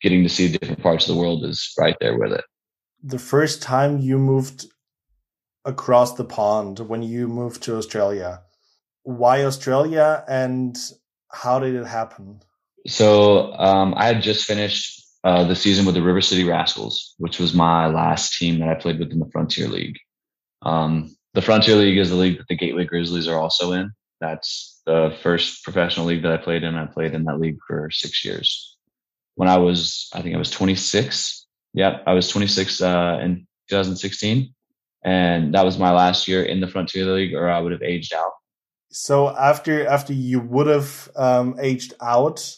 [0.00, 2.44] getting to see different parts of the world is right there with it.
[3.02, 4.66] The first time you moved
[5.64, 8.42] across the pond when you moved to Australia,
[9.02, 10.76] why Australia and
[11.30, 12.40] how did it happen?
[12.86, 17.38] So um, I had just finished uh, the season with the River City Rascals, which
[17.38, 19.98] was my last team that I played with in the Frontier League.
[20.62, 23.90] Um, the Frontier League is the league that the Gateway Grizzlies are also in.
[24.20, 26.76] That's the first professional league that I played in.
[26.76, 28.76] I played in that league for six years.
[29.34, 31.46] When I was, I think I was 26.
[31.74, 34.54] Yeah, I was 26 uh, in 2016,
[35.04, 38.14] and that was my last year in the Frontier League, or I would have aged
[38.14, 38.30] out.
[38.90, 42.56] So after after you would have um, aged out,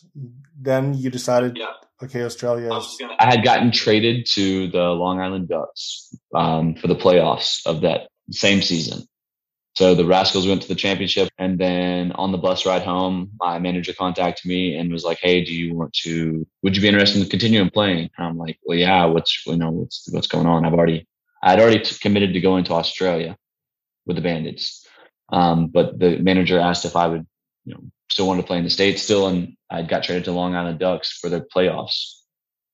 [0.60, 1.72] then you decided, yeah.
[2.00, 2.70] okay, Australia.
[2.70, 7.66] I, gonna- I, had gotten traded to the Long Island Ducks um, for the playoffs
[7.66, 9.08] of that same season.
[9.78, 13.60] So the Rascals went to the championship, and then on the bus ride home, my
[13.60, 16.44] manager contacted me and was like, "Hey, do you want to?
[16.64, 19.04] Would you be interested in continuing playing?" And I'm like, "Well, yeah.
[19.04, 20.66] What's you know what's what's going on?
[20.66, 21.06] I've already
[21.44, 23.36] I'd already t- committed to going to Australia
[24.04, 24.84] with the Bandits."
[25.32, 27.24] Um, but the manager asked if I would,
[27.64, 30.32] you know, still want to play in the states still, and I'd got traded to
[30.32, 32.14] Long Island Ducks for the playoffs,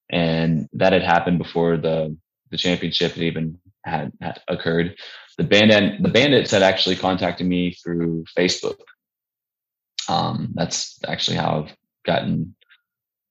[0.09, 2.17] and that had happened before the
[2.51, 4.97] the championship had even had, had occurred.
[5.37, 8.77] The bandit the bandits had actually contacted me through Facebook.
[10.09, 12.55] Um, that's actually how I've gotten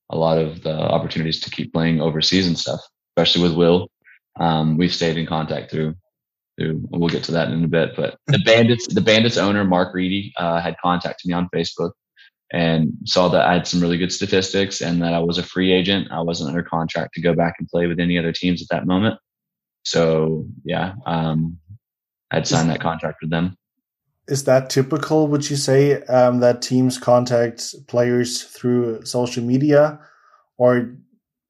[0.10, 3.90] a lot of the opportunities to keep playing overseas and stuff, especially with Will.
[4.40, 5.96] Um, we've stayed in contact through
[6.58, 7.96] who we'll get to that in a bit.
[7.96, 11.92] But the bandits, the bandits owner Mark Reedy uh, had contacted me on Facebook
[12.52, 15.72] and saw that I had some really good statistics and that I was a free
[15.72, 16.10] agent.
[16.12, 18.86] I wasn't under contract to go back and play with any other teams at that
[18.86, 19.20] moment.
[19.84, 21.58] So yeah, um,
[22.34, 23.58] I'd signed that contract with them.
[24.28, 25.28] Is that typical?
[25.28, 30.00] Would you say um, that teams contact players through social media,
[30.58, 30.96] or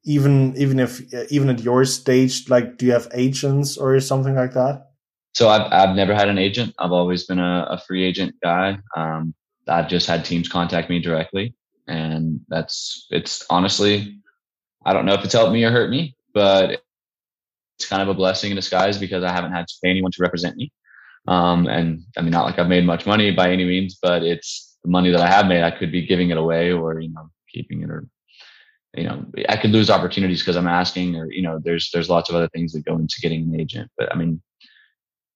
[0.04, 4.54] even even if even at your stage, like do you have agents or something like
[4.54, 4.90] that?
[5.34, 6.76] So I've I've never had an agent.
[6.80, 8.78] I've always been a, a free agent guy.
[8.96, 9.34] Um,
[9.68, 11.56] I've just had teams contact me directly,
[11.88, 14.20] and that's it's honestly,
[14.86, 16.83] I don't know if it's helped me or hurt me, but
[17.78, 20.22] it's kind of a blessing in disguise because I haven't had to pay anyone to
[20.22, 20.72] represent me.
[21.28, 24.78] Um, and I mean, not like I've made much money by any means, but it's
[24.84, 25.64] the money that I have made.
[25.64, 28.06] I could be giving it away or you know keeping it or
[28.96, 32.30] you know I could lose opportunities because I'm asking or you know there's there's lots
[32.30, 33.90] of other things that go into getting an agent.
[33.98, 34.42] But I mean,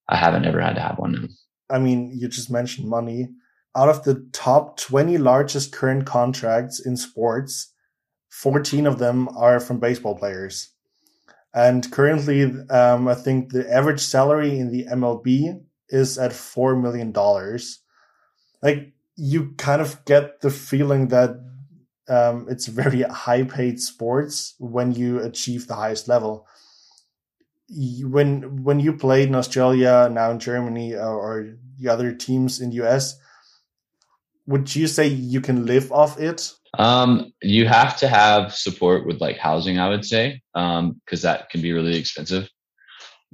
[0.08, 1.28] I haven't ever had to have one.
[1.70, 3.28] I mean, you just mentioned money.
[3.76, 7.72] Out of the top 20 largest current contracts in sports,
[8.30, 10.70] 14 of them are from baseball players.
[11.54, 17.12] And currently, um, I think the average salary in the MLB is at $4 million.
[18.62, 21.40] Like, you kind of get the feeling that
[22.08, 26.46] um, it's very high paid sports when you achieve the highest level
[27.70, 32.70] when when you played in Australia, now in Germany, or, or the other teams in
[32.70, 33.18] the US,
[34.46, 36.52] would you say you can live off it?
[36.76, 41.48] Um, you have to have support with like housing, I would say, because um, that
[41.50, 42.48] can be really expensive.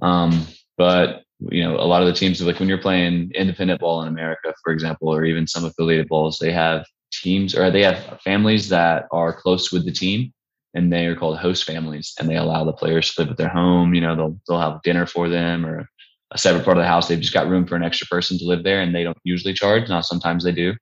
[0.03, 4.03] Um, but you know, a lot of the teams, like when you're playing independent ball
[4.03, 8.21] in America, for example, or even some affiliated balls, they have teams or they have
[8.23, 10.33] families that are close with the team
[10.75, 13.49] and they are called host families and they allow the players to live at their
[13.49, 15.89] home you know they'll they'll have dinner for them or
[16.33, 18.45] a separate part of the house they've just got room for an extra person to
[18.45, 20.75] live there and they don't usually charge now sometimes they do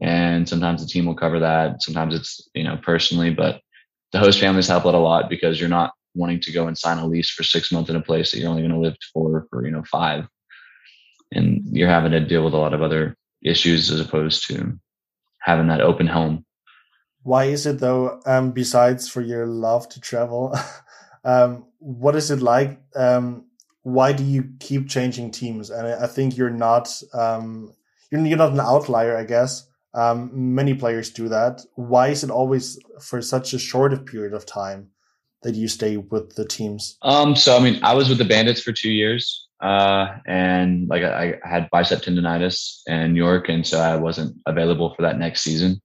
[0.00, 1.82] and sometimes the team will cover that.
[1.82, 3.60] Sometimes it's you know personally, but
[4.12, 6.98] the host families help out a lot because you're not wanting to go and sign
[6.98, 9.46] a lease for six months in a place that you're only going to live for
[9.50, 10.26] for you know five,
[11.32, 14.78] and you're having to deal with a lot of other issues as opposed to
[15.40, 16.44] having that open home.
[17.22, 18.20] Why is it though?
[18.26, 20.54] Um, besides for your love to travel,
[21.24, 22.80] um, what is it like?
[22.94, 23.46] Um,
[23.82, 25.70] why do you keep changing teams?
[25.70, 27.72] And I think you're not um,
[28.10, 29.66] you're, you're not an outlier, I guess.
[29.94, 31.62] Um, many players do that.
[31.74, 34.88] Why is it always for such a short period of time
[35.42, 36.96] that you stay with the teams?
[37.02, 41.04] Um, so I mean, I was with the Bandits for two years, uh, and like
[41.04, 45.42] I, I had bicep tendonitis in York, and so I wasn't available for that next
[45.42, 45.80] season.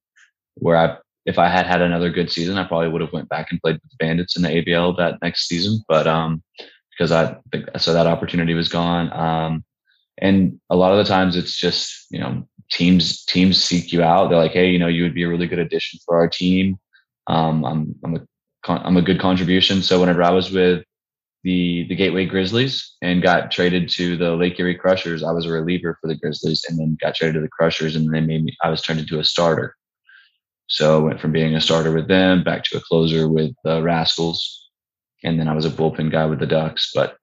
[0.56, 3.52] Where I, if I had had another good season, I probably would have went back
[3.52, 5.82] and played with the Bandits in the ABL that next season.
[5.88, 6.42] But um,
[7.00, 7.38] because I
[7.78, 9.14] so that opportunity was gone.
[9.14, 9.64] Um,
[10.22, 14.30] and a lot of the times it's just you know teams teams seek you out.
[14.30, 16.78] They're like, hey, you know, you would be a really good addition for our team.
[17.28, 18.28] Um, I'm I'm a
[18.68, 19.82] I'm a good contribution.
[19.82, 20.84] So whenever I was with
[21.44, 25.52] the the Gateway Grizzlies and got traded to the Lake Erie Crushers, I was a
[25.52, 28.56] reliever for the Grizzlies, and then got traded to the Crushers, and they made me.
[28.64, 29.76] I was turned into a starter.
[30.68, 33.82] So I went from being a starter with them back to a closer with the
[33.82, 34.70] Rascals,
[35.24, 36.92] and then I was a bullpen guy with the Ducks.
[36.94, 37.18] But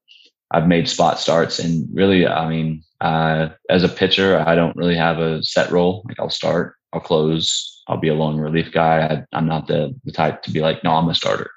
[0.50, 4.96] I've made spot starts, and really, I mean, uh, as a pitcher, I don't really
[4.96, 6.02] have a set role.
[6.09, 9.24] Like I'll start, I'll close, I'll be a long relief guy.
[9.32, 11.50] I, am not the, the type to be like, no, I'm a starter,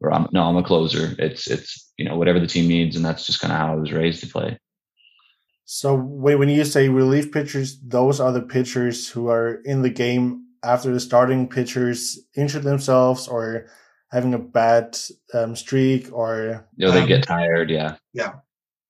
[0.00, 1.14] or I'm no, I'm a closer.
[1.18, 3.76] It's it's you know whatever the team needs, and that's just kind of how I
[3.76, 4.58] was raised to play.
[5.64, 10.46] So when you say relief pitchers, those are the pitchers who are in the game
[10.62, 13.66] after the starting pitchers injured themselves or
[14.10, 14.96] having a bad
[15.34, 17.70] um, streak or you know, they um, get tired.
[17.70, 17.96] Yeah.
[18.14, 18.36] Yeah.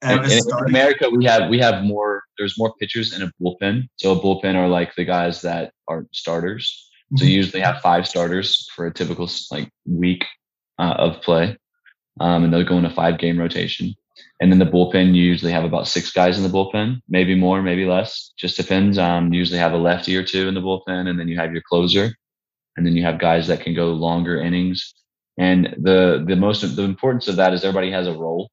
[0.02, 2.22] In, in America, we have we have more.
[2.36, 3.88] There's more pitchers in a bullpen.
[3.96, 6.88] So a bullpen are like the guys that are starters.
[7.16, 7.36] So you mm-hmm.
[7.36, 10.24] usually have five starters for a typical like week
[10.78, 11.56] uh, of play,
[12.20, 13.94] um, and they'll go in a five game rotation.
[14.40, 17.62] And then the bullpen, you usually have about six guys in the bullpen, maybe more,
[17.62, 18.32] maybe less.
[18.36, 18.98] Just depends.
[18.98, 21.52] Um, you usually have a lefty or two in the bullpen, and then you have
[21.52, 22.10] your closer,
[22.76, 24.94] and then you have guys that can go longer innings.
[25.38, 28.50] And the the most the importance of that is everybody has a role.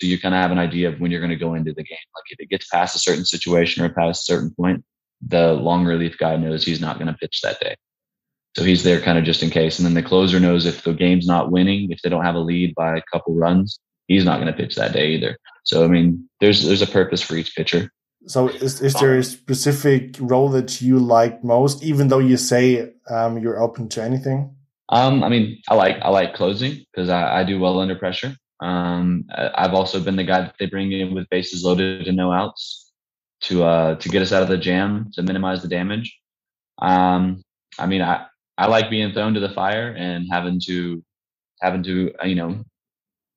[0.00, 1.82] So you kind of have an idea of when you're going to go into the
[1.82, 1.98] game.
[2.14, 4.84] Like if it gets past a certain situation or past a certain point,
[5.26, 7.76] the long relief guy knows he's not going to pitch that day.
[8.56, 9.78] So he's there kind of just in case.
[9.78, 12.40] And then the closer knows if the game's not winning, if they don't have a
[12.40, 15.36] lead by a couple runs, he's not going to pitch that day either.
[15.64, 17.92] So I mean, there's there's a purpose for each pitcher.
[18.26, 22.92] So is is there a specific role that you like most, even though you say
[23.08, 24.56] um, you're open to anything?
[24.88, 28.34] Um, I mean, I like I like closing because I, I do well under pressure.
[28.60, 32.32] Um, I've also been the guy that they bring in with bases loaded and no
[32.32, 32.92] outs
[33.42, 36.18] to uh to get us out of the jam to minimize the damage.
[36.80, 37.42] Um,
[37.78, 38.26] I mean, I
[38.58, 41.02] I like being thrown to the fire and having to
[41.62, 42.62] having to uh, you know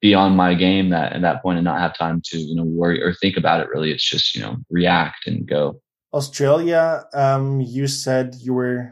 [0.02, 2.66] be on my game that at that point and not have time to you know
[2.66, 3.70] worry or think about it.
[3.70, 5.82] Really, it's just you know react and go.
[6.14, 8.92] Australia, um, you said you were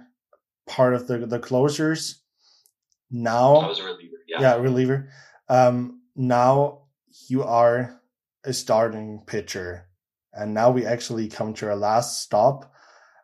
[0.67, 2.22] part of the the closers
[3.12, 4.17] now I was a reliever.
[4.28, 5.10] Yeah, yeah reliever.
[5.50, 6.84] Um, now
[7.28, 8.02] you are
[8.43, 9.88] a starting pitcher,
[10.34, 12.74] and now we actually come to our last stop.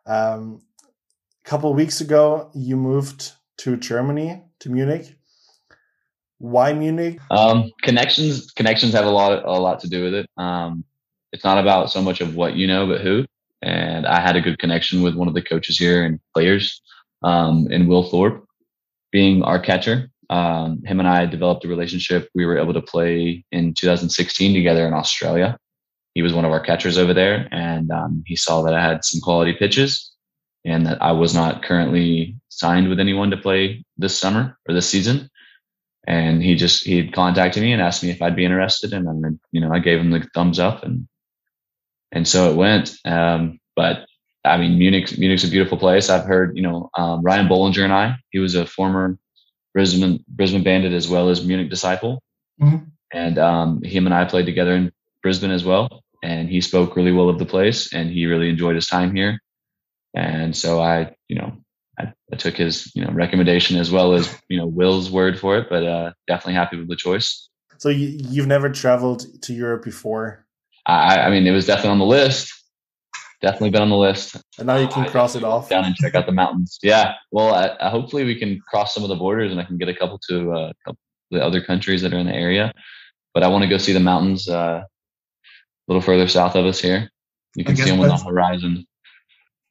[0.06, 0.62] Um,
[1.44, 5.16] a couple weeks ago, you moved to Germany to Munich.
[6.38, 7.18] Why Munich?
[7.30, 8.50] Um, connections.
[8.52, 10.30] Connections have a lot a lot to do with it.
[10.36, 10.84] Um,
[11.32, 13.26] it's not about so much of what you know, but who.
[13.60, 16.80] And I had a good connection with one of the coaches here and players,
[17.22, 18.44] um, in Will Thorpe
[19.10, 20.10] being our catcher.
[20.30, 22.28] Um, him and I developed a relationship.
[22.34, 25.58] We were able to play in 2016 together in Australia.
[26.14, 29.04] He was one of our catchers over there, and um, he saw that I had
[29.04, 30.12] some quality pitches
[30.64, 34.88] and that I was not currently signed with anyone to play this summer or this
[34.88, 35.30] season.
[36.06, 39.38] And he just he contacted me and asked me if I'd be interested, and then
[39.52, 41.06] you know I gave him the thumbs up, and
[42.12, 42.94] and so it went.
[43.04, 44.06] Um, but
[44.44, 46.08] I mean, Munich, Munich's a beautiful place.
[46.08, 49.18] I've heard, you know, um, Ryan Bollinger and I, he was a former
[49.74, 52.22] Brisbane, Brisbane Bandit as well as Munich disciple.
[52.60, 52.84] Mm-hmm.
[53.12, 56.02] And um, him and I played together in Brisbane as well.
[56.22, 59.40] And he spoke really well of the place and he really enjoyed his time here.
[60.14, 61.56] And so I, you know,
[61.98, 65.56] I, I took his, you know, recommendation as well as, you know, Will's word for
[65.58, 67.48] it, but uh, definitely happy with the choice.
[67.78, 70.44] So you, you've never traveled to Europe before?
[70.86, 72.52] I, I mean, it was definitely on the list
[73.40, 74.36] definitely been on the list.
[74.58, 76.78] And now you can cross it off down and check out the mountains.
[76.82, 77.14] Yeah.
[77.30, 79.88] Well, I, I, hopefully we can cross some of the borders and I can get
[79.88, 80.98] a couple to uh, a couple
[81.30, 82.72] the other countries that are in the area.
[83.34, 84.86] But I want to go see the mountains uh, a
[85.86, 87.10] little further south of us here.
[87.54, 88.86] You can see them on the horizon.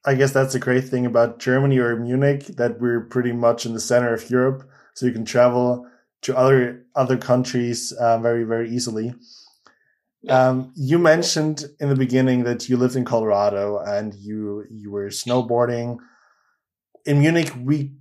[0.06, 3.74] I guess that's the great thing about Germany or Munich that we're pretty much in
[3.74, 5.86] the center of Europe, so you can travel
[6.22, 9.14] to other other countries uh, very very easily.
[10.30, 15.08] Um, you mentioned in the beginning that you lived in Colorado and you you were
[15.08, 15.98] snowboarding
[17.06, 17.52] in Munich.
[17.64, 17.94] We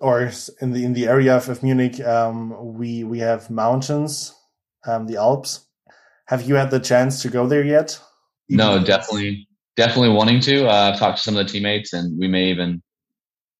[0.00, 4.34] or in the in the area of, of Munich, um, we we have mountains,
[4.86, 5.66] um, the Alps.
[6.26, 8.00] Have you had the chance to go there yet?
[8.48, 10.66] No, definitely definitely wanting to.
[10.66, 12.82] Uh, I've talked to some of the teammates, and we may even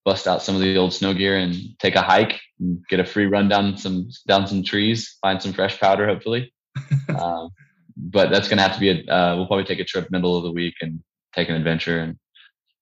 [0.05, 3.05] bust out some of the old snow gear and take a hike and get a
[3.05, 6.53] free run down some down some trees, find some fresh powder, hopefully.
[7.19, 7.51] um,
[7.97, 9.13] but that's gonna have to be a.
[9.13, 11.03] Uh, we'll probably take a trip middle of the week and
[11.35, 12.19] take an adventure and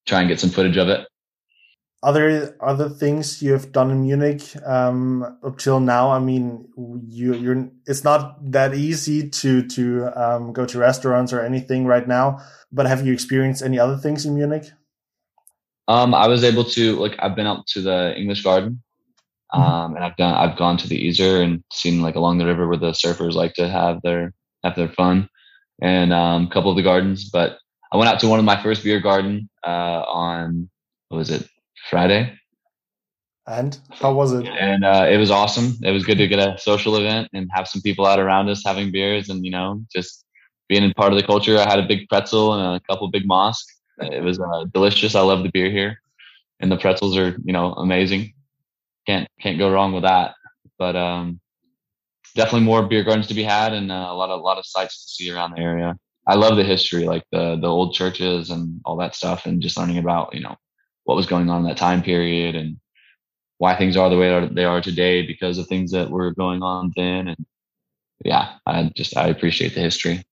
[0.06, 1.06] try and get some footage of it.
[2.02, 6.10] Other other things you have done in Munich um, up till now.
[6.10, 6.68] I mean,
[7.06, 7.68] you you're.
[7.86, 12.40] It's not that easy to to um, go to restaurants or anything right now.
[12.72, 14.64] But have you experienced any other things in Munich?
[15.86, 18.82] Um, I was able to like I've been up to the English Garden,
[19.54, 19.62] mm-hmm.
[19.62, 22.66] um, and I've done I've gone to the Isar and seen like along the river
[22.66, 24.32] where the surfers like to have their
[24.64, 25.28] have their fun,
[25.80, 27.30] and um, a couple of the gardens.
[27.30, 27.58] But
[27.92, 30.70] I went out to one of my first beer garden uh, on
[31.08, 31.46] what was it
[31.90, 32.38] Friday.
[33.46, 34.46] And how was it?
[34.46, 35.74] And uh, it was awesome.
[35.82, 38.62] It was good to get a social event and have some people out around us
[38.64, 40.24] having beers and you know just
[40.68, 41.58] being a part of the culture.
[41.58, 43.66] I had a big pretzel and a couple big mosque.
[43.98, 45.14] It was uh, delicious.
[45.14, 46.00] I love the beer here,
[46.60, 48.32] and the pretzels are you know amazing.
[49.06, 50.34] Can't can't go wrong with that.
[50.78, 51.40] But um,
[52.34, 54.66] definitely more beer gardens to be had, and uh, a lot of a lot of
[54.66, 55.96] sights to see around the area.
[56.26, 59.76] I love the history, like the the old churches and all that stuff, and just
[59.76, 60.56] learning about you know
[61.04, 62.78] what was going on in that time period and
[63.58, 66.92] why things are the way they are today because of things that were going on
[66.96, 67.28] then.
[67.28, 67.46] And
[68.24, 70.24] yeah, I just I appreciate the history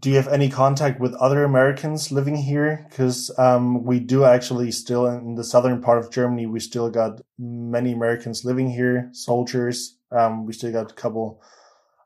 [0.00, 2.86] do you have any contact with other Americans living here?
[2.88, 7.20] Because um, we do actually still in the southern part of Germany, we still got
[7.38, 9.98] many Americans living here, soldiers.
[10.12, 11.42] Um, we still got a couple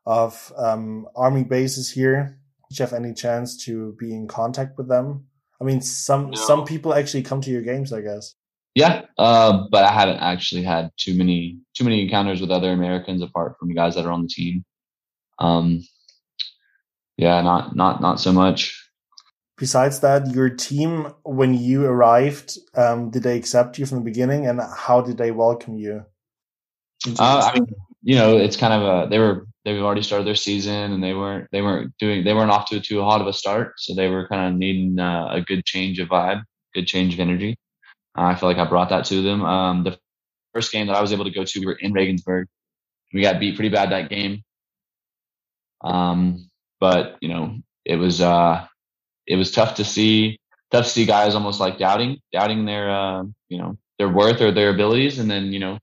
[0.07, 2.39] of um, army bases here.
[2.71, 5.27] Do you have any chance to be in contact with them?
[5.61, 6.37] I mean, some no.
[6.37, 8.35] some people actually come to your games, I guess.
[8.77, 13.21] Yeah, uh, but I haven't actually had too many too many encounters with other Americans
[13.21, 14.65] apart from the guys that are on the team.
[15.41, 15.83] Um,
[17.21, 18.75] yeah, not not not so much.
[19.59, 24.47] Besides that, your team, when you arrived, um, did they accept you from the beginning,
[24.47, 26.07] and how did they welcome you?
[27.19, 27.67] Uh, I mean,
[28.03, 31.13] you know, it's kind of a they were they've already started their season, and they
[31.13, 34.09] weren't they weren't doing they weren't off to too hot of a start, so they
[34.09, 36.43] were kind of needing uh, a good change of vibe,
[36.75, 37.59] good change of energy.
[38.17, 39.45] Uh, I feel like I brought that to them.
[39.45, 39.99] Um, the
[40.55, 42.49] first game that I was able to go to, we were in Regensburg.
[43.13, 44.43] We got beat pretty bad that game.
[45.83, 46.50] Um,
[46.81, 48.67] but you know, it was uh,
[49.27, 50.39] it was tough to see
[50.71, 54.51] tough to see guys almost like doubting doubting their uh, you know their worth or
[54.51, 55.79] their abilities, and then you know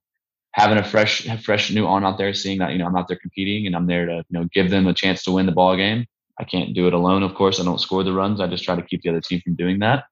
[0.51, 3.17] having a fresh fresh new on out there, seeing that you know I'm out there
[3.17, 5.75] competing and I'm there to you know give them a chance to win the ball
[5.77, 6.05] game.
[6.39, 7.59] I can't do it alone, of course.
[7.59, 8.39] I don't score the runs.
[8.39, 10.05] I just try to keep the other team from doing that.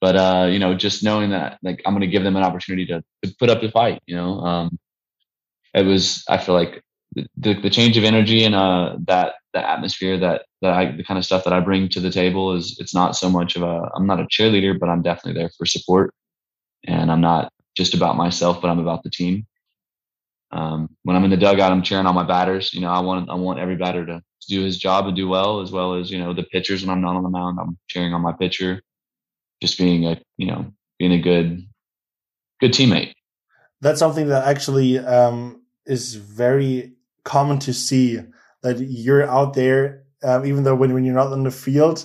[0.00, 2.86] But uh, you know, just knowing that like I'm going to give them an opportunity
[2.86, 4.00] to, to put up the fight.
[4.06, 4.78] You know, um,
[5.74, 6.82] it was I feel like
[7.14, 11.18] the, the change of energy and uh, that the atmosphere that that I the kind
[11.18, 13.88] of stuff that I bring to the table is it's not so much of a
[13.94, 16.14] I'm not a cheerleader, but I'm definitely there for support,
[16.86, 19.46] and I'm not just about myself, but I'm about the team.
[20.50, 22.72] Um, when I'm in the dugout, I'm cheering on my batters.
[22.72, 25.60] You know, I want I want every batter to, do his job and do well,
[25.60, 26.82] as well as you know the pitchers.
[26.82, 28.80] When I'm not on the mound, I'm cheering on my pitcher,
[29.60, 31.66] just being a you know being a good
[32.60, 33.12] good teammate.
[33.80, 36.94] That's something that actually um, is very
[37.24, 38.20] common to see
[38.62, 42.04] that you're out there, um, even though when, when you're not on the field,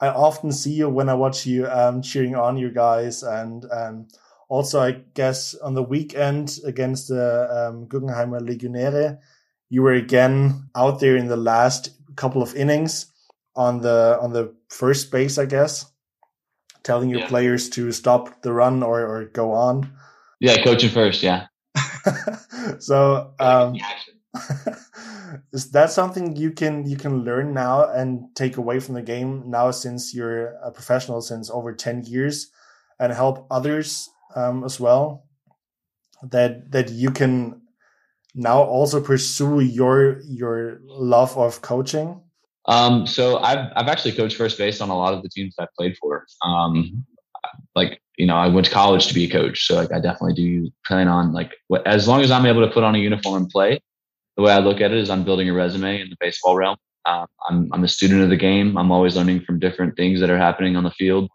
[0.00, 3.22] I often see you when I watch you um, cheering on your guys.
[3.22, 4.08] And um,
[4.48, 9.18] also, I guess on the weekend against the um, Guggenheimer Legionäre,
[9.70, 13.06] you were again out there in the last couple of innings
[13.56, 15.86] on the on the first base, I guess,
[16.82, 17.28] telling your yeah.
[17.28, 19.90] players to stop the run or, or go on.
[20.40, 21.22] Yeah, coaching first.
[21.22, 21.46] Yeah.
[22.78, 23.76] so um,
[25.52, 29.42] is that something you can you can learn now and take away from the game
[29.46, 32.50] now since you're a professional since over 10 years
[32.98, 35.24] and help others um, as well
[36.22, 37.60] that that you can
[38.34, 42.20] now also pursue your your love of coaching
[42.66, 45.72] um, so I've I've actually coached first base on a lot of the teams I've
[45.76, 46.26] played for.
[46.42, 47.04] Um,
[47.74, 50.34] like you know, I went to college to be a coach, so like I definitely
[50.34, 51.52] do plan on like
[51.84, 53.82] as long as I'm able to put on a uniform and play,
[54.36, 56.76] the way I look at it is I'm building a resume in the baseball realm.
[57.06, 58.76] Uh, I'm, I'm a student of the game.
[58.78, 61.30] I'm always learning from different things that are happening on the field.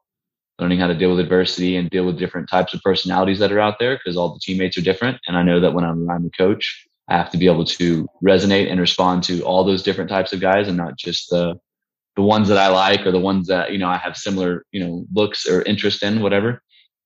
[0.59, 3.59] learning how to deal with adversity and deal with different types of personalities that are
[3.59, 5.17] out there because all the teammates are different.
[5.27, 8.07] And I know that when I'm around the coach, I have to be able to
[8.23, 11.55] resonate and respond to all those different types of guys and not just the
[12.15, 14.83] the ones that I like or the ones that you know I have similar you
[14.85, 16.61] know looks or interest in, whatever.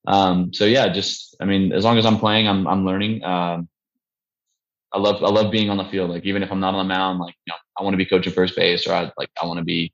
[0.07, 3.23] Um, so yeah, just I mean, as long as I'm playing, I'm I'm learning.
[3.23, 3.69] Um,
[4.93, 6.11] I love I love being on the field.
[6.11, 8.05] Like even if I'm not on the mound, like you know, I want to be
[8.05, 9.91] coaching first base or I like I want to be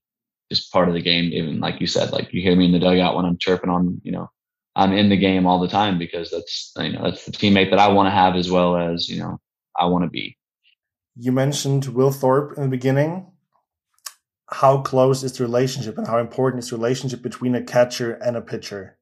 [0.52, 1.32] just part of the game.
[1.34, 4.02] Even like you said, like you hear me in the dugout when I'm chirping on,
[4.04, 4.30] you know,
[4.76, 7.80] I'm in the game all the time because that's you know that's the teammate that
[7.80, 9.40] I want to have as well as you know
[9.78, 10.38] I want to be.
[11.16, 13.32] You mentioned Will Thorpe in the beginning.
[14.52, 18.36] How close is the relationship, and how important is the relationship between a catcher and
[18.36, 18.98] a pitcher?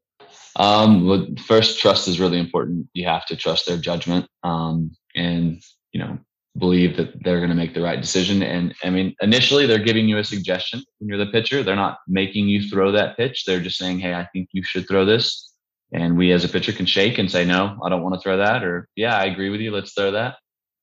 [0.57, 2.87] Um, well, first, trust is really important.
[2.93, 5.61] You have to trust their judgment, um, and
[5.91, 6.17] you know,
[6.57, 8.41] believe that they're going to make the right decision.
[8.41, 11.63] And I mean, initially, they're giving you a suggestion when you're the pitcher.
[11.63, 13.45] They're not making you throw that pitch.
[13.45, 15.53] They're just saying, "Hey, I think you should throw this."
[15.93, 18.37] And we, as a pitcher, can shake and say, "No, I don't want to throw
[18.37, 19.71] that," or "Yeah, I agree with you.
[19.71, 20.35] Let's throw that."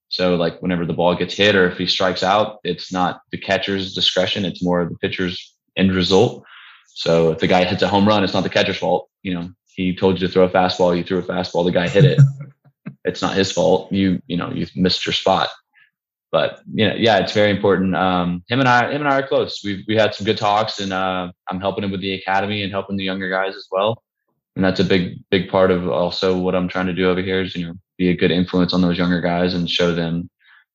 [0.08, 3.38] So like whenever the ball gets hit or if he strikes out, it's not the
[3.38, 4.44] catcher's discretion.
[4.44, 6.44] It's more the pitcher's end result.
[6.94, 9.08] So if the guy hits a home run, it's not the catcher's fault.
[9.22, 11.88] You know, he told you to throw a fastball, you threw a fastball, the guy
[11.88, 12.20] hit it.
[13.04, 13.92] it's not his fault.
[13.92, 15.48] You, you know, you missed your spot.
[16.34, 17.94] But you know, yeah, it's very important.
[17.94, 19.60] Um, him and I, him and I are close.
[19.62, 22.72] We've we had some good talks, and uh, I'm helping him with the academy and
[22.72, 24.02] helping the younger guys as well.
[24.56, 27.42] And that's a big, big part of also what I'm trying to do over here
[27.42, 30.28] is you know be a good influence on those younger guys and show them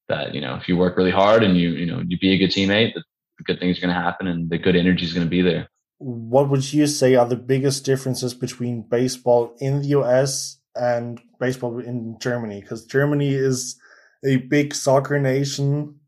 [0.08, 2.38] that you know if you work really hard and you you know you be a
[2.38, 5.26] good teammate, the good things are going to happen and the good energy is going
[5.26, 5.68] to be there.
[5.98, 11.80] What would you say are the biggest differences between baseball in the US and baseball
[11.80, 12.62] in Germany?
[12.62, 13.80] Because Germany is
[14.26, 16.00] a big soccer nation.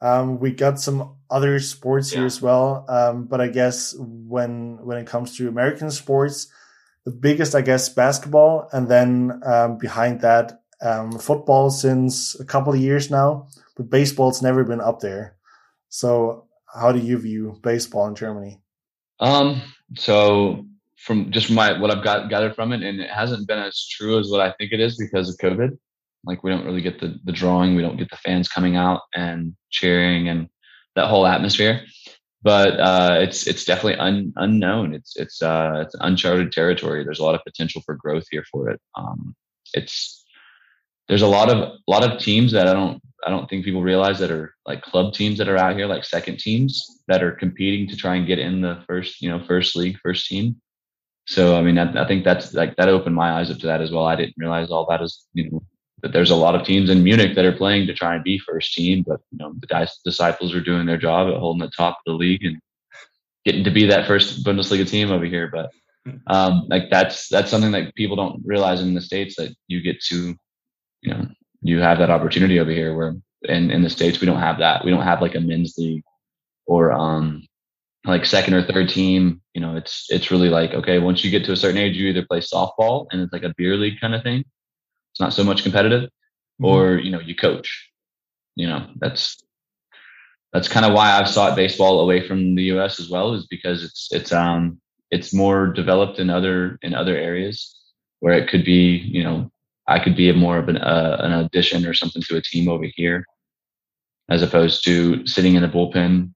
[0.00, 2.18] Um, we got some other sports yeah.
[2.18, 6.48] here as well, um, but I guess when when it comes to American sports,
[7.04, 12.72] the biggest, I guess, basketball, and then um, behind that, um, football since a couple
[12.72, 13.48] of years now.
[13.76, 15.36] But baseball's never been up there.
[15.88, 18.60] So, how do you view baseball in Germany?
[19.20, 19.62] Um,
[19.96, 20.66] so
[20.98, 24.18] from just my what I've got gathered from it, and it hasn't been as true
[24.18, 25.78] as what I think it is because of COVID.
[26.24, 29.02] Like we don't really get the the drawing, we don't get the fans coming out
[29.14, 30.48] and cheering and
[30.94, 31.82] that whole atmosphere
[32.42, 34.94] but uh, it's it's definitely un, unknown.
[34.94, 37.04] It's it's uh, it's uncharted territory.
[37.04, 38.80] There's a lot of potential for growth here for it.
[38.94, 39.34] Um,
[39.74, 40.24] it's
[41.08, 43.82] there's a lot of a lot of teams that I don't I don't think people
[43.82, 47.32] realize that are like club teams that are out here, like second teams that are
[47.32, 50.60] competing to try and get in the first you know first league first team.
[51.28, 53.82] So I mean I, I think that's like that opened my eyes up to that
[53.82, 54.06] as well.
[54.06, 55.62] I didn't realize all that is you know
[56.02, 58.38] that there's a lot of teams in Munich that are playing to try and be
[58.38, 61.98] first team, but you know the disciples are doing their job at holding the top
[61.98, 62.58] of the league and
[63.44, 65.50] getting to be that first Bundesliga team over here.
[65.52, 65.70] But
[66.28, 70.00] um, like that's that's something that people don't realize in the states that you get
[70.04, 70.34] to,
[71.02, 71.26] you know,
[71.60, 72.96] you have that opportunity over here.
[72.96, 74.82] Where in in the states we don't have that.
[74.82, 76.04] We don't have like a men's league
[76.66, 77.46] or um
[78.04, 79.40] like second or third team.
[79.54, 82.08] You know, it's it's really like okay, once you get to a certain age, you
[82.08, 84.44] either play softball and it's like a beer league kind of thing
[85.18, 86.64] it's not so much competitive mm-hmm.
[86.64, 87.90] or you know you coach
[88.54, 89.42] you know that's
[90.52, 93.82] that's kind of why I've sought baseball away from the US as well is because
[93.82, 94.80] it's it's um
[95.10, 97.74] it's more developed in other in other areas
[98.20, 99.50] where it could be you know
[99.88, 102.68] I could be a more of an uh, an addition or something to a team
[102.68, 103.24] over here
[104.30, 106.32] as opposed to sitting in a bullpen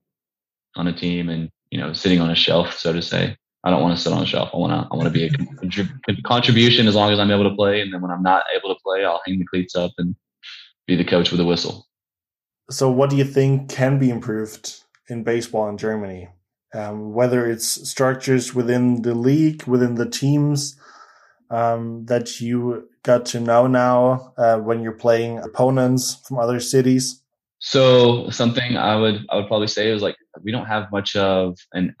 [0.75, 3.81] on a team and you know sitting on a shelf so to say I don't
[3.81, 4.49] want to sit on a shelf.
[4.53, 7.55] I want to I want to be a contribution as long as I'm able to
[7.55, 10.15] play, and then when I'm not able to play, I'll hang the cleats up and
[10.85, 11.87] be the coach with a whistle.
[12.69, 16.27] So, what do you think can be improved in baseball in Germany?
[16.73, 20.75] Um, whether it's structures within the league, within the teams
[21.49, 27.21] um, that you got to know now uh, when you're playing opponents from other cities.
[27.65, 31.57] So something I would I would probably say is like we don't have much of
[31.71, 31.95] an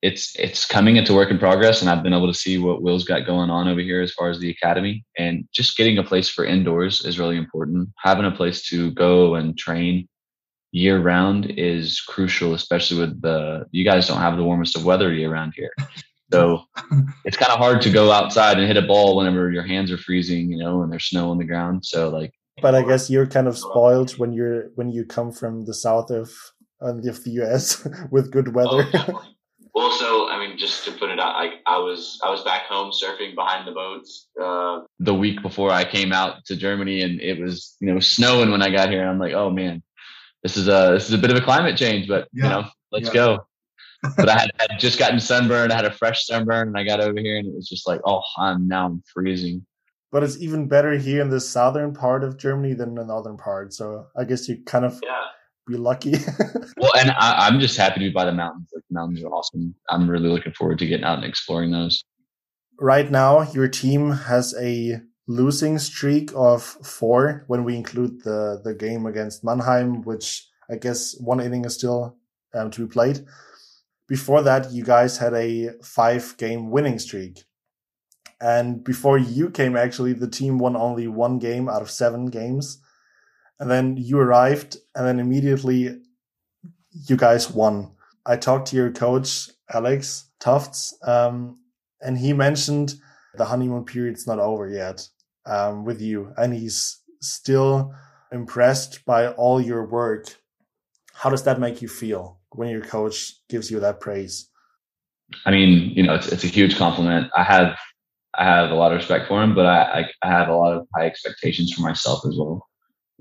[0.00, 3.04] it's it's coming into work in progress and i've been able to see what will's
[3.04, 6.30] got going on over here as far as the academy and just getting a place
[6.30, 7.90] for indoors is really important.
[7.98, 10.08] Having a place to go and train
[10.72, 15.12] year round is crucial especially with the you guys don't have the warmest of weather
[15.12, 15.74] year round here.
[16.32, 16.62] So
[17.26, 19.98] it's kind of hard to go outside and hit a ball whenever your hands are
[19.98, 21.84] freezing you know and there's snow on the ground.
[21.84, 25.64] So like but i guess you're kind of spoiled when you're when you come from
[25.64, 26.30] the south of
[26.80, 29.22] of the us with good weather oh,
[29.74, 32.90] also, I mean, just to put it out, I, I was I was back home
[32.90, 37.40] surfing behind the boats uh, the week before I came out to Germany, and it
[37.40, 39.00] was you know snowing when I got here.
[39.00, 39.82] and I'm like, oh man,
[40.42, 42.44] this is a this is a bit of a climate change, but yeah.
[42.44, 43.14] you know, let's yeah.
[43.14, 43.46] go.
[44.16, 45.74] but I had, had, just gotten sunburned.
[45.74, 48.00] I had a fresh sunburn, and I got over here, and it was just like,
[48.06, 49.66] oh, I'm now I'm freezing.
[50.12, 53.72] But it's even better here in the southern part of Germany than the northern part.
[53.72, 55.20] So I guess you kind of yeah.
[55.68, 56.12] be lucky.
[56.76, 58.70] well, and I, I'm just happy to be by the mountains.
[58.74, 59.74] Like the mountains are awesome.
[59.88, 62.02] I'm really looking forward to getting out and exploring those.
[62.80, 68.74] Right now, your team has a losing streak of four when we include the the
[68.74, 72.16] game against Mannheim, which I guess one inning is still
[72.54, 73.24] um, to be played.
[74.08, 77.44] Before that, you guys had a five game winning streak.
[78.40, 82.80] And before you came, actually, the team won only one game out of seven games.
[83.58, 86.00] And then you arrived, and then immediately
[87.06, 87.92] you guys won.
[88.24, 91.58] I talked to your coach, Alex Tufts, um,
[92.00, 92.94] and he mentioned
[93.34, 95.06] the honeymoon period's not over yet
[95.46, 97.94] um, with you, and he's still
[98.32, 100.34] impressed by all your work.
[101.12, 104.48] How does that make you feel when your coach gives you that praise?
[105.44, 107.30] I mean, you know, it's it's a huge compliment.
[107.36, 107.76] I have
[108.40, 110.88] I have a lot of respect for him, but I, I, have a lot of
[110.96, 112.66] high expectations for myself as well.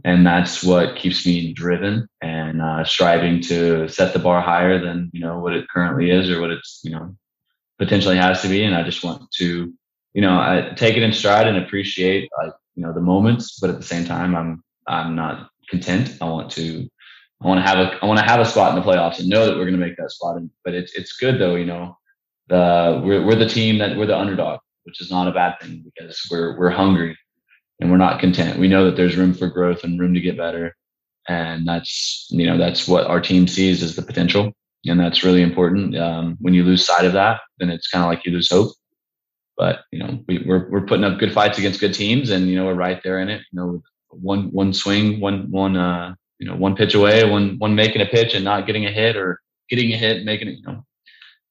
[0.05, 5.11] And that's what keeps me driven and uh, striving to set the bar higher than,
[5.11, 7.13] you know, what it currently is or what it's, you know,
[7.77, 8.63] potentially has to be.
[8.63, 9.73] And I just want to,
[10.13, 13.69] you know, I take it in stride and appreciate like, you know, the moments, but
[13.69, 16.17] at the same time, I'm, I'm not content.
[16.21, 16.87] I want to,
[17.41, 19.27] I want to have a, I want to have a spot in the playoffs and
[19.27, 20.37] know that we're going to make that spot.
[20.37, 21.97] And, but it's, it's good though, you know,
[22.47, 25.83] the, we're, we're the team that we're the underdog which is not a bad thing
[25.85, 27.15] because we're we're hungry
[27.79, 28.59] and we're not content.
[28.59, 30.75] We know that there's room for growth and room to get better,
[31.27, 34.51] and that's you know that's what our team sees as the potential,
[34.85, 35.95] and that's really important.
[35.95, 38.71] Um, when you lose sight of that, then it's kind of like you lose hope.
[39.55, 42.55] But you know we, we're we're putting up good fights against good teams, and you
[42.55, 43.41] know we're right there in it.
[43.51, 47.75] You know one one swing, one one uh you know one pitch away, one one
[47.75, 50.57] making a pitch and not getting a hit, or getting a hit, making it.
[50.57, 50.85] You know,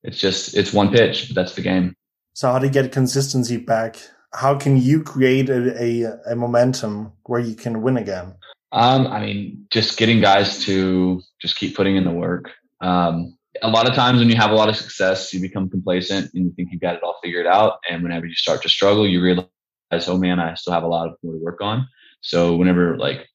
[0.03, 1.95] it's just it's one pitch, but that's the game.
[2.39, 3.97] So how to get consistency back?
[4.33, 8.37] How can you create a, a, a momentum where you can win again?
[8.71, 12.49] Um, I mean, just getting guys to just keep putting in the work.
[12.81, 16.33] Um, a lot of times when you have a lot of success, you become complacent
[16.33, 17.81] and you think you've got it all figured out.
[17.91, 19.49] And whenever you start to struggle, you realize,
[20.07, 21.89] oh man, I still have a lot of more to work on.
[22.21, 23.27] So whenever like,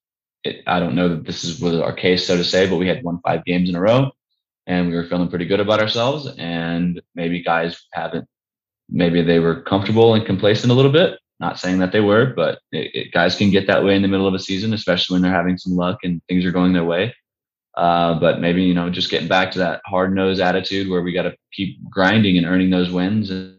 [0.45, 2.87] it, I don't know that this is was our case, so to say, but we
[2.87, 4.11] had won five games in a row
[4.65, 6.25] and we were feeling pretty good about ourselves.
[6.37, 8.29] And maybe guys haven't
[8.89, 11.19] maybe they were comfortable and complacent a little bit.
[11.39, 14.07] Not saying that they were, but it, it, guys can get that way in the
[14.07, 16.85] middle of a season, especially when they're having some luck and things are going their
[16.85, 17.13] way.
[17.75, 21.11] Uh, but maybe you know, just getting back to that hard nosed attitude where we
[21.11, 23.29] got to keep grinding and earning those wins.
[23.31, 23.57] And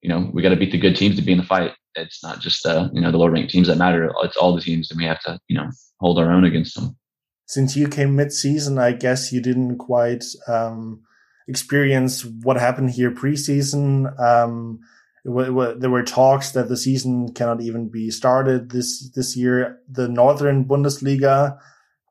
[0.00, 1.72] you know, we got to beat the good teams to be in the fight.
[1.96, 4.10] It's not just uh, you know the low ranked teams that matter.
[4.22, 5.68] It's all the teams, and we have to you know
[6.00, 6.96] hold our own against them.
[7.46, 10.24] Since you came mid season, I guess you didn't quite.
[10.46, 11.02] Um
[11.48, 14.18] experience what happened here preseason.
[14.20, 14.80] Um,
[15.24, 19.78] there were talks that the season cannot even be started this this year.
[19.88, 21.58] The Northern Bundesliga,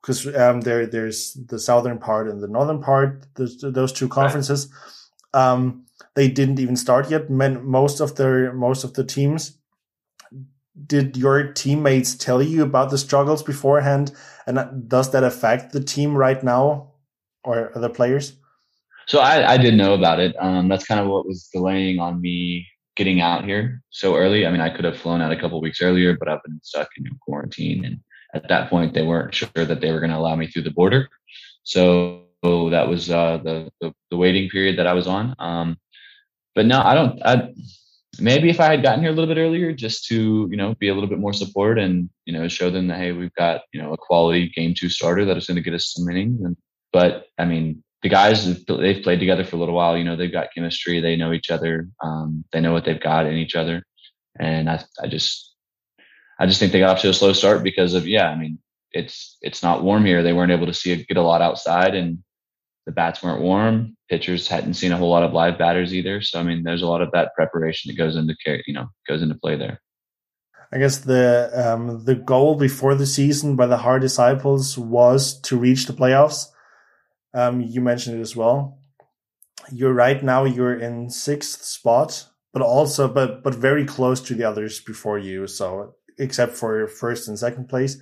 [0.01, 3.25] because um, there there's the southern part and the northern part.
[3.35, 4.71] those two conferences.
[5.33, 7.29] Um, they didn't even start yet.
[7.29, 9.57] Men, most of the most of the teams.
[10.87, 14.13] Did your teammates tell you about the struggles beforehand,
[14.47, 16.93] and does that affect the team right now,
[17.43, 18.37] or other players?
[19.11, 20.33] So I, I did know about it.
[20.39, 24.47] Um, that's kind of what was delaying on me getting out here so early.
[24.47, 26.87] I mean, I could have flown out a couple weeks earlier, but I've been stuck
[26.95, 27.83] in quarantine.
[27.83, 27.99] And
[28.33, 30.71] at that point, they weren't sure that they were going to allow me through the
[30.71, 31.09] border.
[31.63, 35.35] So that was uh, the, the, the waiting period that I was on.
[35.39, 35.77] Um,
[36.55, 37.21] but no, I don't.
[37.21, 37.49] I
[38.17, 40.87] maybe if I had gotten here a little bit earlier, just to you know be
[40.87, 43.81] a little bit more support and you know show them that hey, we've got you
[43.81, 46.41] know a quality game two starter that is going to get us some innings.
[46.41, 46.55] And
[46.93, 49.97] but I mean, the guys they've played together for a little while.
[49.97, 50.99] You know, they've got chemistry.
[50.99, 51.87] They know each other.
[52.01, 53.83] Um, they know what they've got in each other,
[54.39, 55.53] and I, I just,
[56.39, 58.29] I just think they got off to a slow start because of yeah.
[58.29, 58.59] I mean,
[58.91, 60.23] it's it's not warm here.
[60.23, 62.23] They weren't able to see get a lot outside, and
[62.87, 63.95] the bats weren't warm.
[64.09, 66.21] Pitchers hadn't seen a whole lot of live batters either.
[66.21, 68.63] So I mean, there's a lot of that preparation that goes into care.
[68.65, 69.79] you know goes into play there.
[70.73, 75.57] I guess the um, the goal before the season by the Haar Disciples was to
[75.57, 76.47] reach the playoffs
[77.33, 78.79] um, you mentioned it as well.
[79.71, 80.43] You're right now.
[80.43, 85.47] You're in sixth spot, but also but but very close to the others before you.
[85.47, 87.97] So except for first and second place,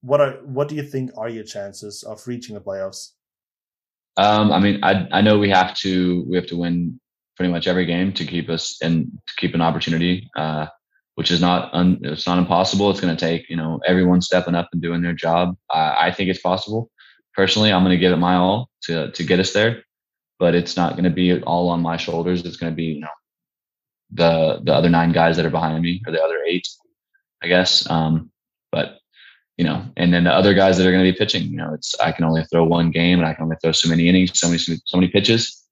[0.00, 3.10] what are what do you think are your chances of reaching the playoffs?
[4.16, 7.00] Um, I mean, I I know we have to we have to win
[7.36, 10.30] pretty much every game to keep us and to keep an opportunity.
[10.36, 10.66] Uh,
[11.16, 12.90] which is not un, it's not impossible.
[12.90, 15.56] It's going to take you know everyone stepping up and doing their job.
[15.72, 16.90] I think it's possible
[17.36, 19.82] personally, I'm going to give it my all to to get us there.
[20.40, 22.44] but it's not going to be all on my shoulders.
[22.44, 23.08] It's going to be, you know,
[24.12, 26.68] the the other nine guys that are behind me or the other eight,
[27.42, 27.88] I guess.
[27.90, 28.30] Um,
[28.72, 28.98] but
[29.58, 31.74] you know, and then the other guys that are going to be pitching, you know,
[31.74, 34.38] it's I can only throw one game and I can only throw so many innings,
[34.38, 35.62] so many so many pitches.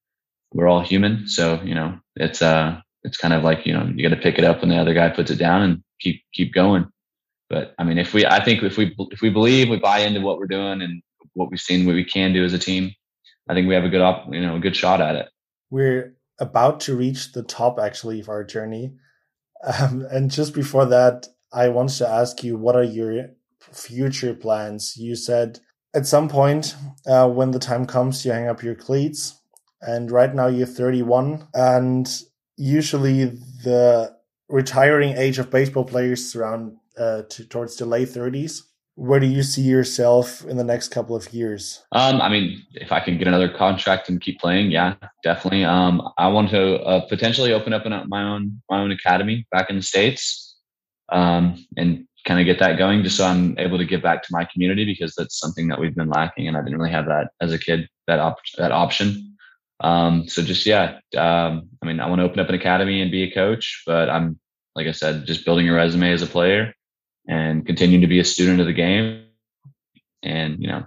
[0.54, 4.08] We're all human, so you know, it's uh, it's kind of like you know, you
[4.08, 6.54] got to pick it up when the other guy puts it down and keep keep
[6.54, 6.86] going.
[7.50, 10.20] But I mean, if we, I think if we if we believe, we buy into
[10.22, 11.02] what we're doing and
[11.34, 12.92] what we've seen, what we can do as a team,
[13.48, 15.28] I think we have a good op, you know, a good shot at it.
[15.70, 18.94] We're about to reach the top actually of our journey,
[19.64, 23.30] um, and just before that, I wanted to ask you, what are your
[23.60, 24.96] future plans?
[24.96, 25.60] You said
[25.94, 26.74] at some point
[27.06, 29.40] uh, when the time comes, you hang up your cleats,
[29.80, 32.08] and right now you're 31, and
[32.56, 33.24] usually
[33.64, 34.14] the
[34.48, 38.60] retiring age of baseball players around uh, to, towards the late 30s
[38.94, 41.82] where do you see yourself in the next couple of years?
[41.92, 45.64] Um, I mean, if I can get another contract and keep playing, yeah, definitely.
[45.64, 49.70] Um, I want to uh, potentially open up an, my own my own academy back
[49.70, 50.56] in the states,
[51.10, 54.28] um, and kind of get that going, just so I'm able to give back to
[54.30, 57.30] my community because that's something that we've been lacking, and I didn't really have that
[57.40, 59.36] as a kid that op- that option.
[59.80, 63.10] Um, so just yeah, um, I mean, I want to open up an academy and
[63.10, 64.38] be a coach, but I'm
[64.74, 66.74] like I said, just building a resume as a player
[67.26, 69.24] and continuing to be a student of the game
[70.22, 70.84] and you know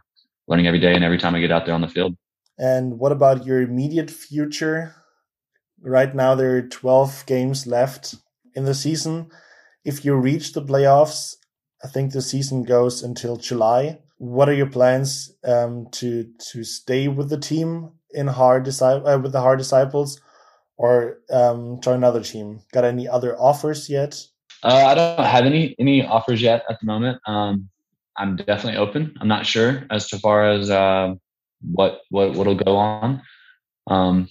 [0.47, 2.15] learning every day and every time i get out there on the field.
[2.57, 4.95] And what about your immediate future?
[5.81, 8.15] Right now there are 12 games left
[8.53, 9.29] in the season.
[9.83, 11.35] If you reach the playoffs
[11.83, 13.99] i think the season goes until july.
[14.17, 19.33] What are your plans um, to to stay with the team in Haar uh, with
[19.33, 20.21] the Haar Disciples
[20.77, 22.61] or um, join another team?
[22.71, 24.25] Got any other offers yet
[24.65, 27.21] uh, I don't have any any offers yet at the moment.
[27.27, 27.69] Um,
[28.17, 29.13] I'm definitely open.
[29.21, 31.13] I'm not sure as to far as uh,
[31.61, 33.21] what what what'll go on.
[33.87, 34.27] Um,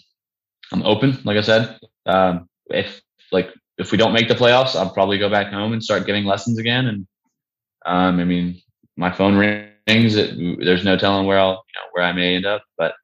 [0.72, 1.78] I'm open, like I said.
[2.07, 5.82] Um, if like if we don't make the playoffs, I'll probably go back home and
[5.82, 6.87] start giving lessons again.
[6.87, 7.07] And
[7.87, 8.61] um, I mean,
[8.97, 10.16] my phone rings.
[10.16, 12.95] It, there's no telling where I'll you know, where I may end up, but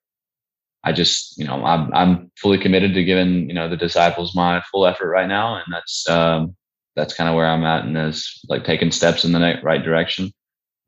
[0.82, 4.62] I just you know I'm I'm fully committed to giving you know the disciples my
[4.72, 6.56] full effort right now, and that's um,
[6.96, 10.32] that's kind of where I'm at and is like taking steps in the right direction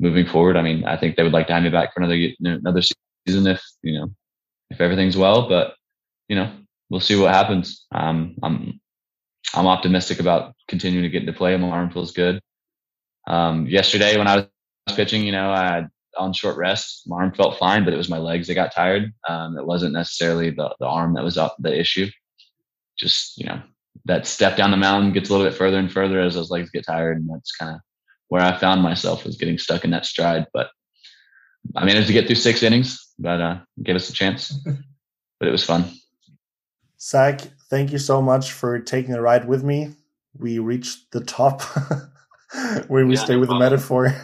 [0.00, 0.56] moving forward.
[0.56, 3.46] I mean, I think they would like to have me back for another another season
[3.46, 4.12] if you know
[4.70, 5.74] if everything's well, but
[6.28, 6.52] you know
[6.90, 7.86] we'll see what happens.
[7.92, 8.80] Um, I'm
[9.54, 11.56] I'm optimistic about continuing to get into play.
[11.56, 12.40] My arm feels good.
[13.26, 15.88] Um, yesterday when I was pitching, you know, I had
[16.18, 17.04] on short rest.
[17.06, 19.12] My arm felt fine, but it was my legs that got tired.
[19.28, 22.08] Um, it wasn't necessarily the the arm that was up the issue.
[22.98, 23.62] Just you know,
[24.04, 26.70] that step down the mountain gets a little bit further and further as those legs
[26.70, 27.80] get tired, and that's kind of
[28.28, 30.46] where I found myself was getting stuck in that stride.
[30.52, 30.68] But
[31.76, 34.52] I managed to get through six innings, but uh, gave us a chance.
[35.38, 35.90] but it was fun.
[37.00, 39.94] Zach, thank you so much for taking the ride with me.
[40.38, 41.62] We reached the top
[42.86, 43.70] where we yeah, stay no with problem.
[43.70, 44.14] the metaphor.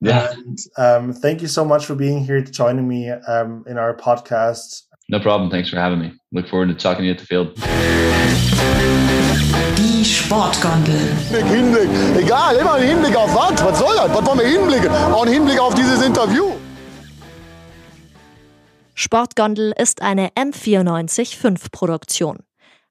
[0.00, 0.32] Yeah.
[0.32, 4.82] And, um, thank you so much for being here, joining me um, in our podcast.
[5.10, 5.50] No problem.
[5.50, 6.12] Thanks for having me.
[6.32, 7.54] Look forward to talking to you at the field.
[9.76, 11.00] Die Sportgondel.
[11.30, 11.88] Hinblick.
[12.22, 13.64] Egal, immer ein Hinblick auf was?
[13.64, 14.14] Was soll das?
[14.14, 14.90] Was wollen wir hinblicken?
[14.90, 16.52] Auch ein Hinblick auf dieses Interview.
[18.94, 22.40] Sportgondel ist eine M945 Produktion.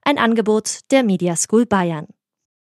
[0.01, 2.07] Ein Angebot der Media School Bayern.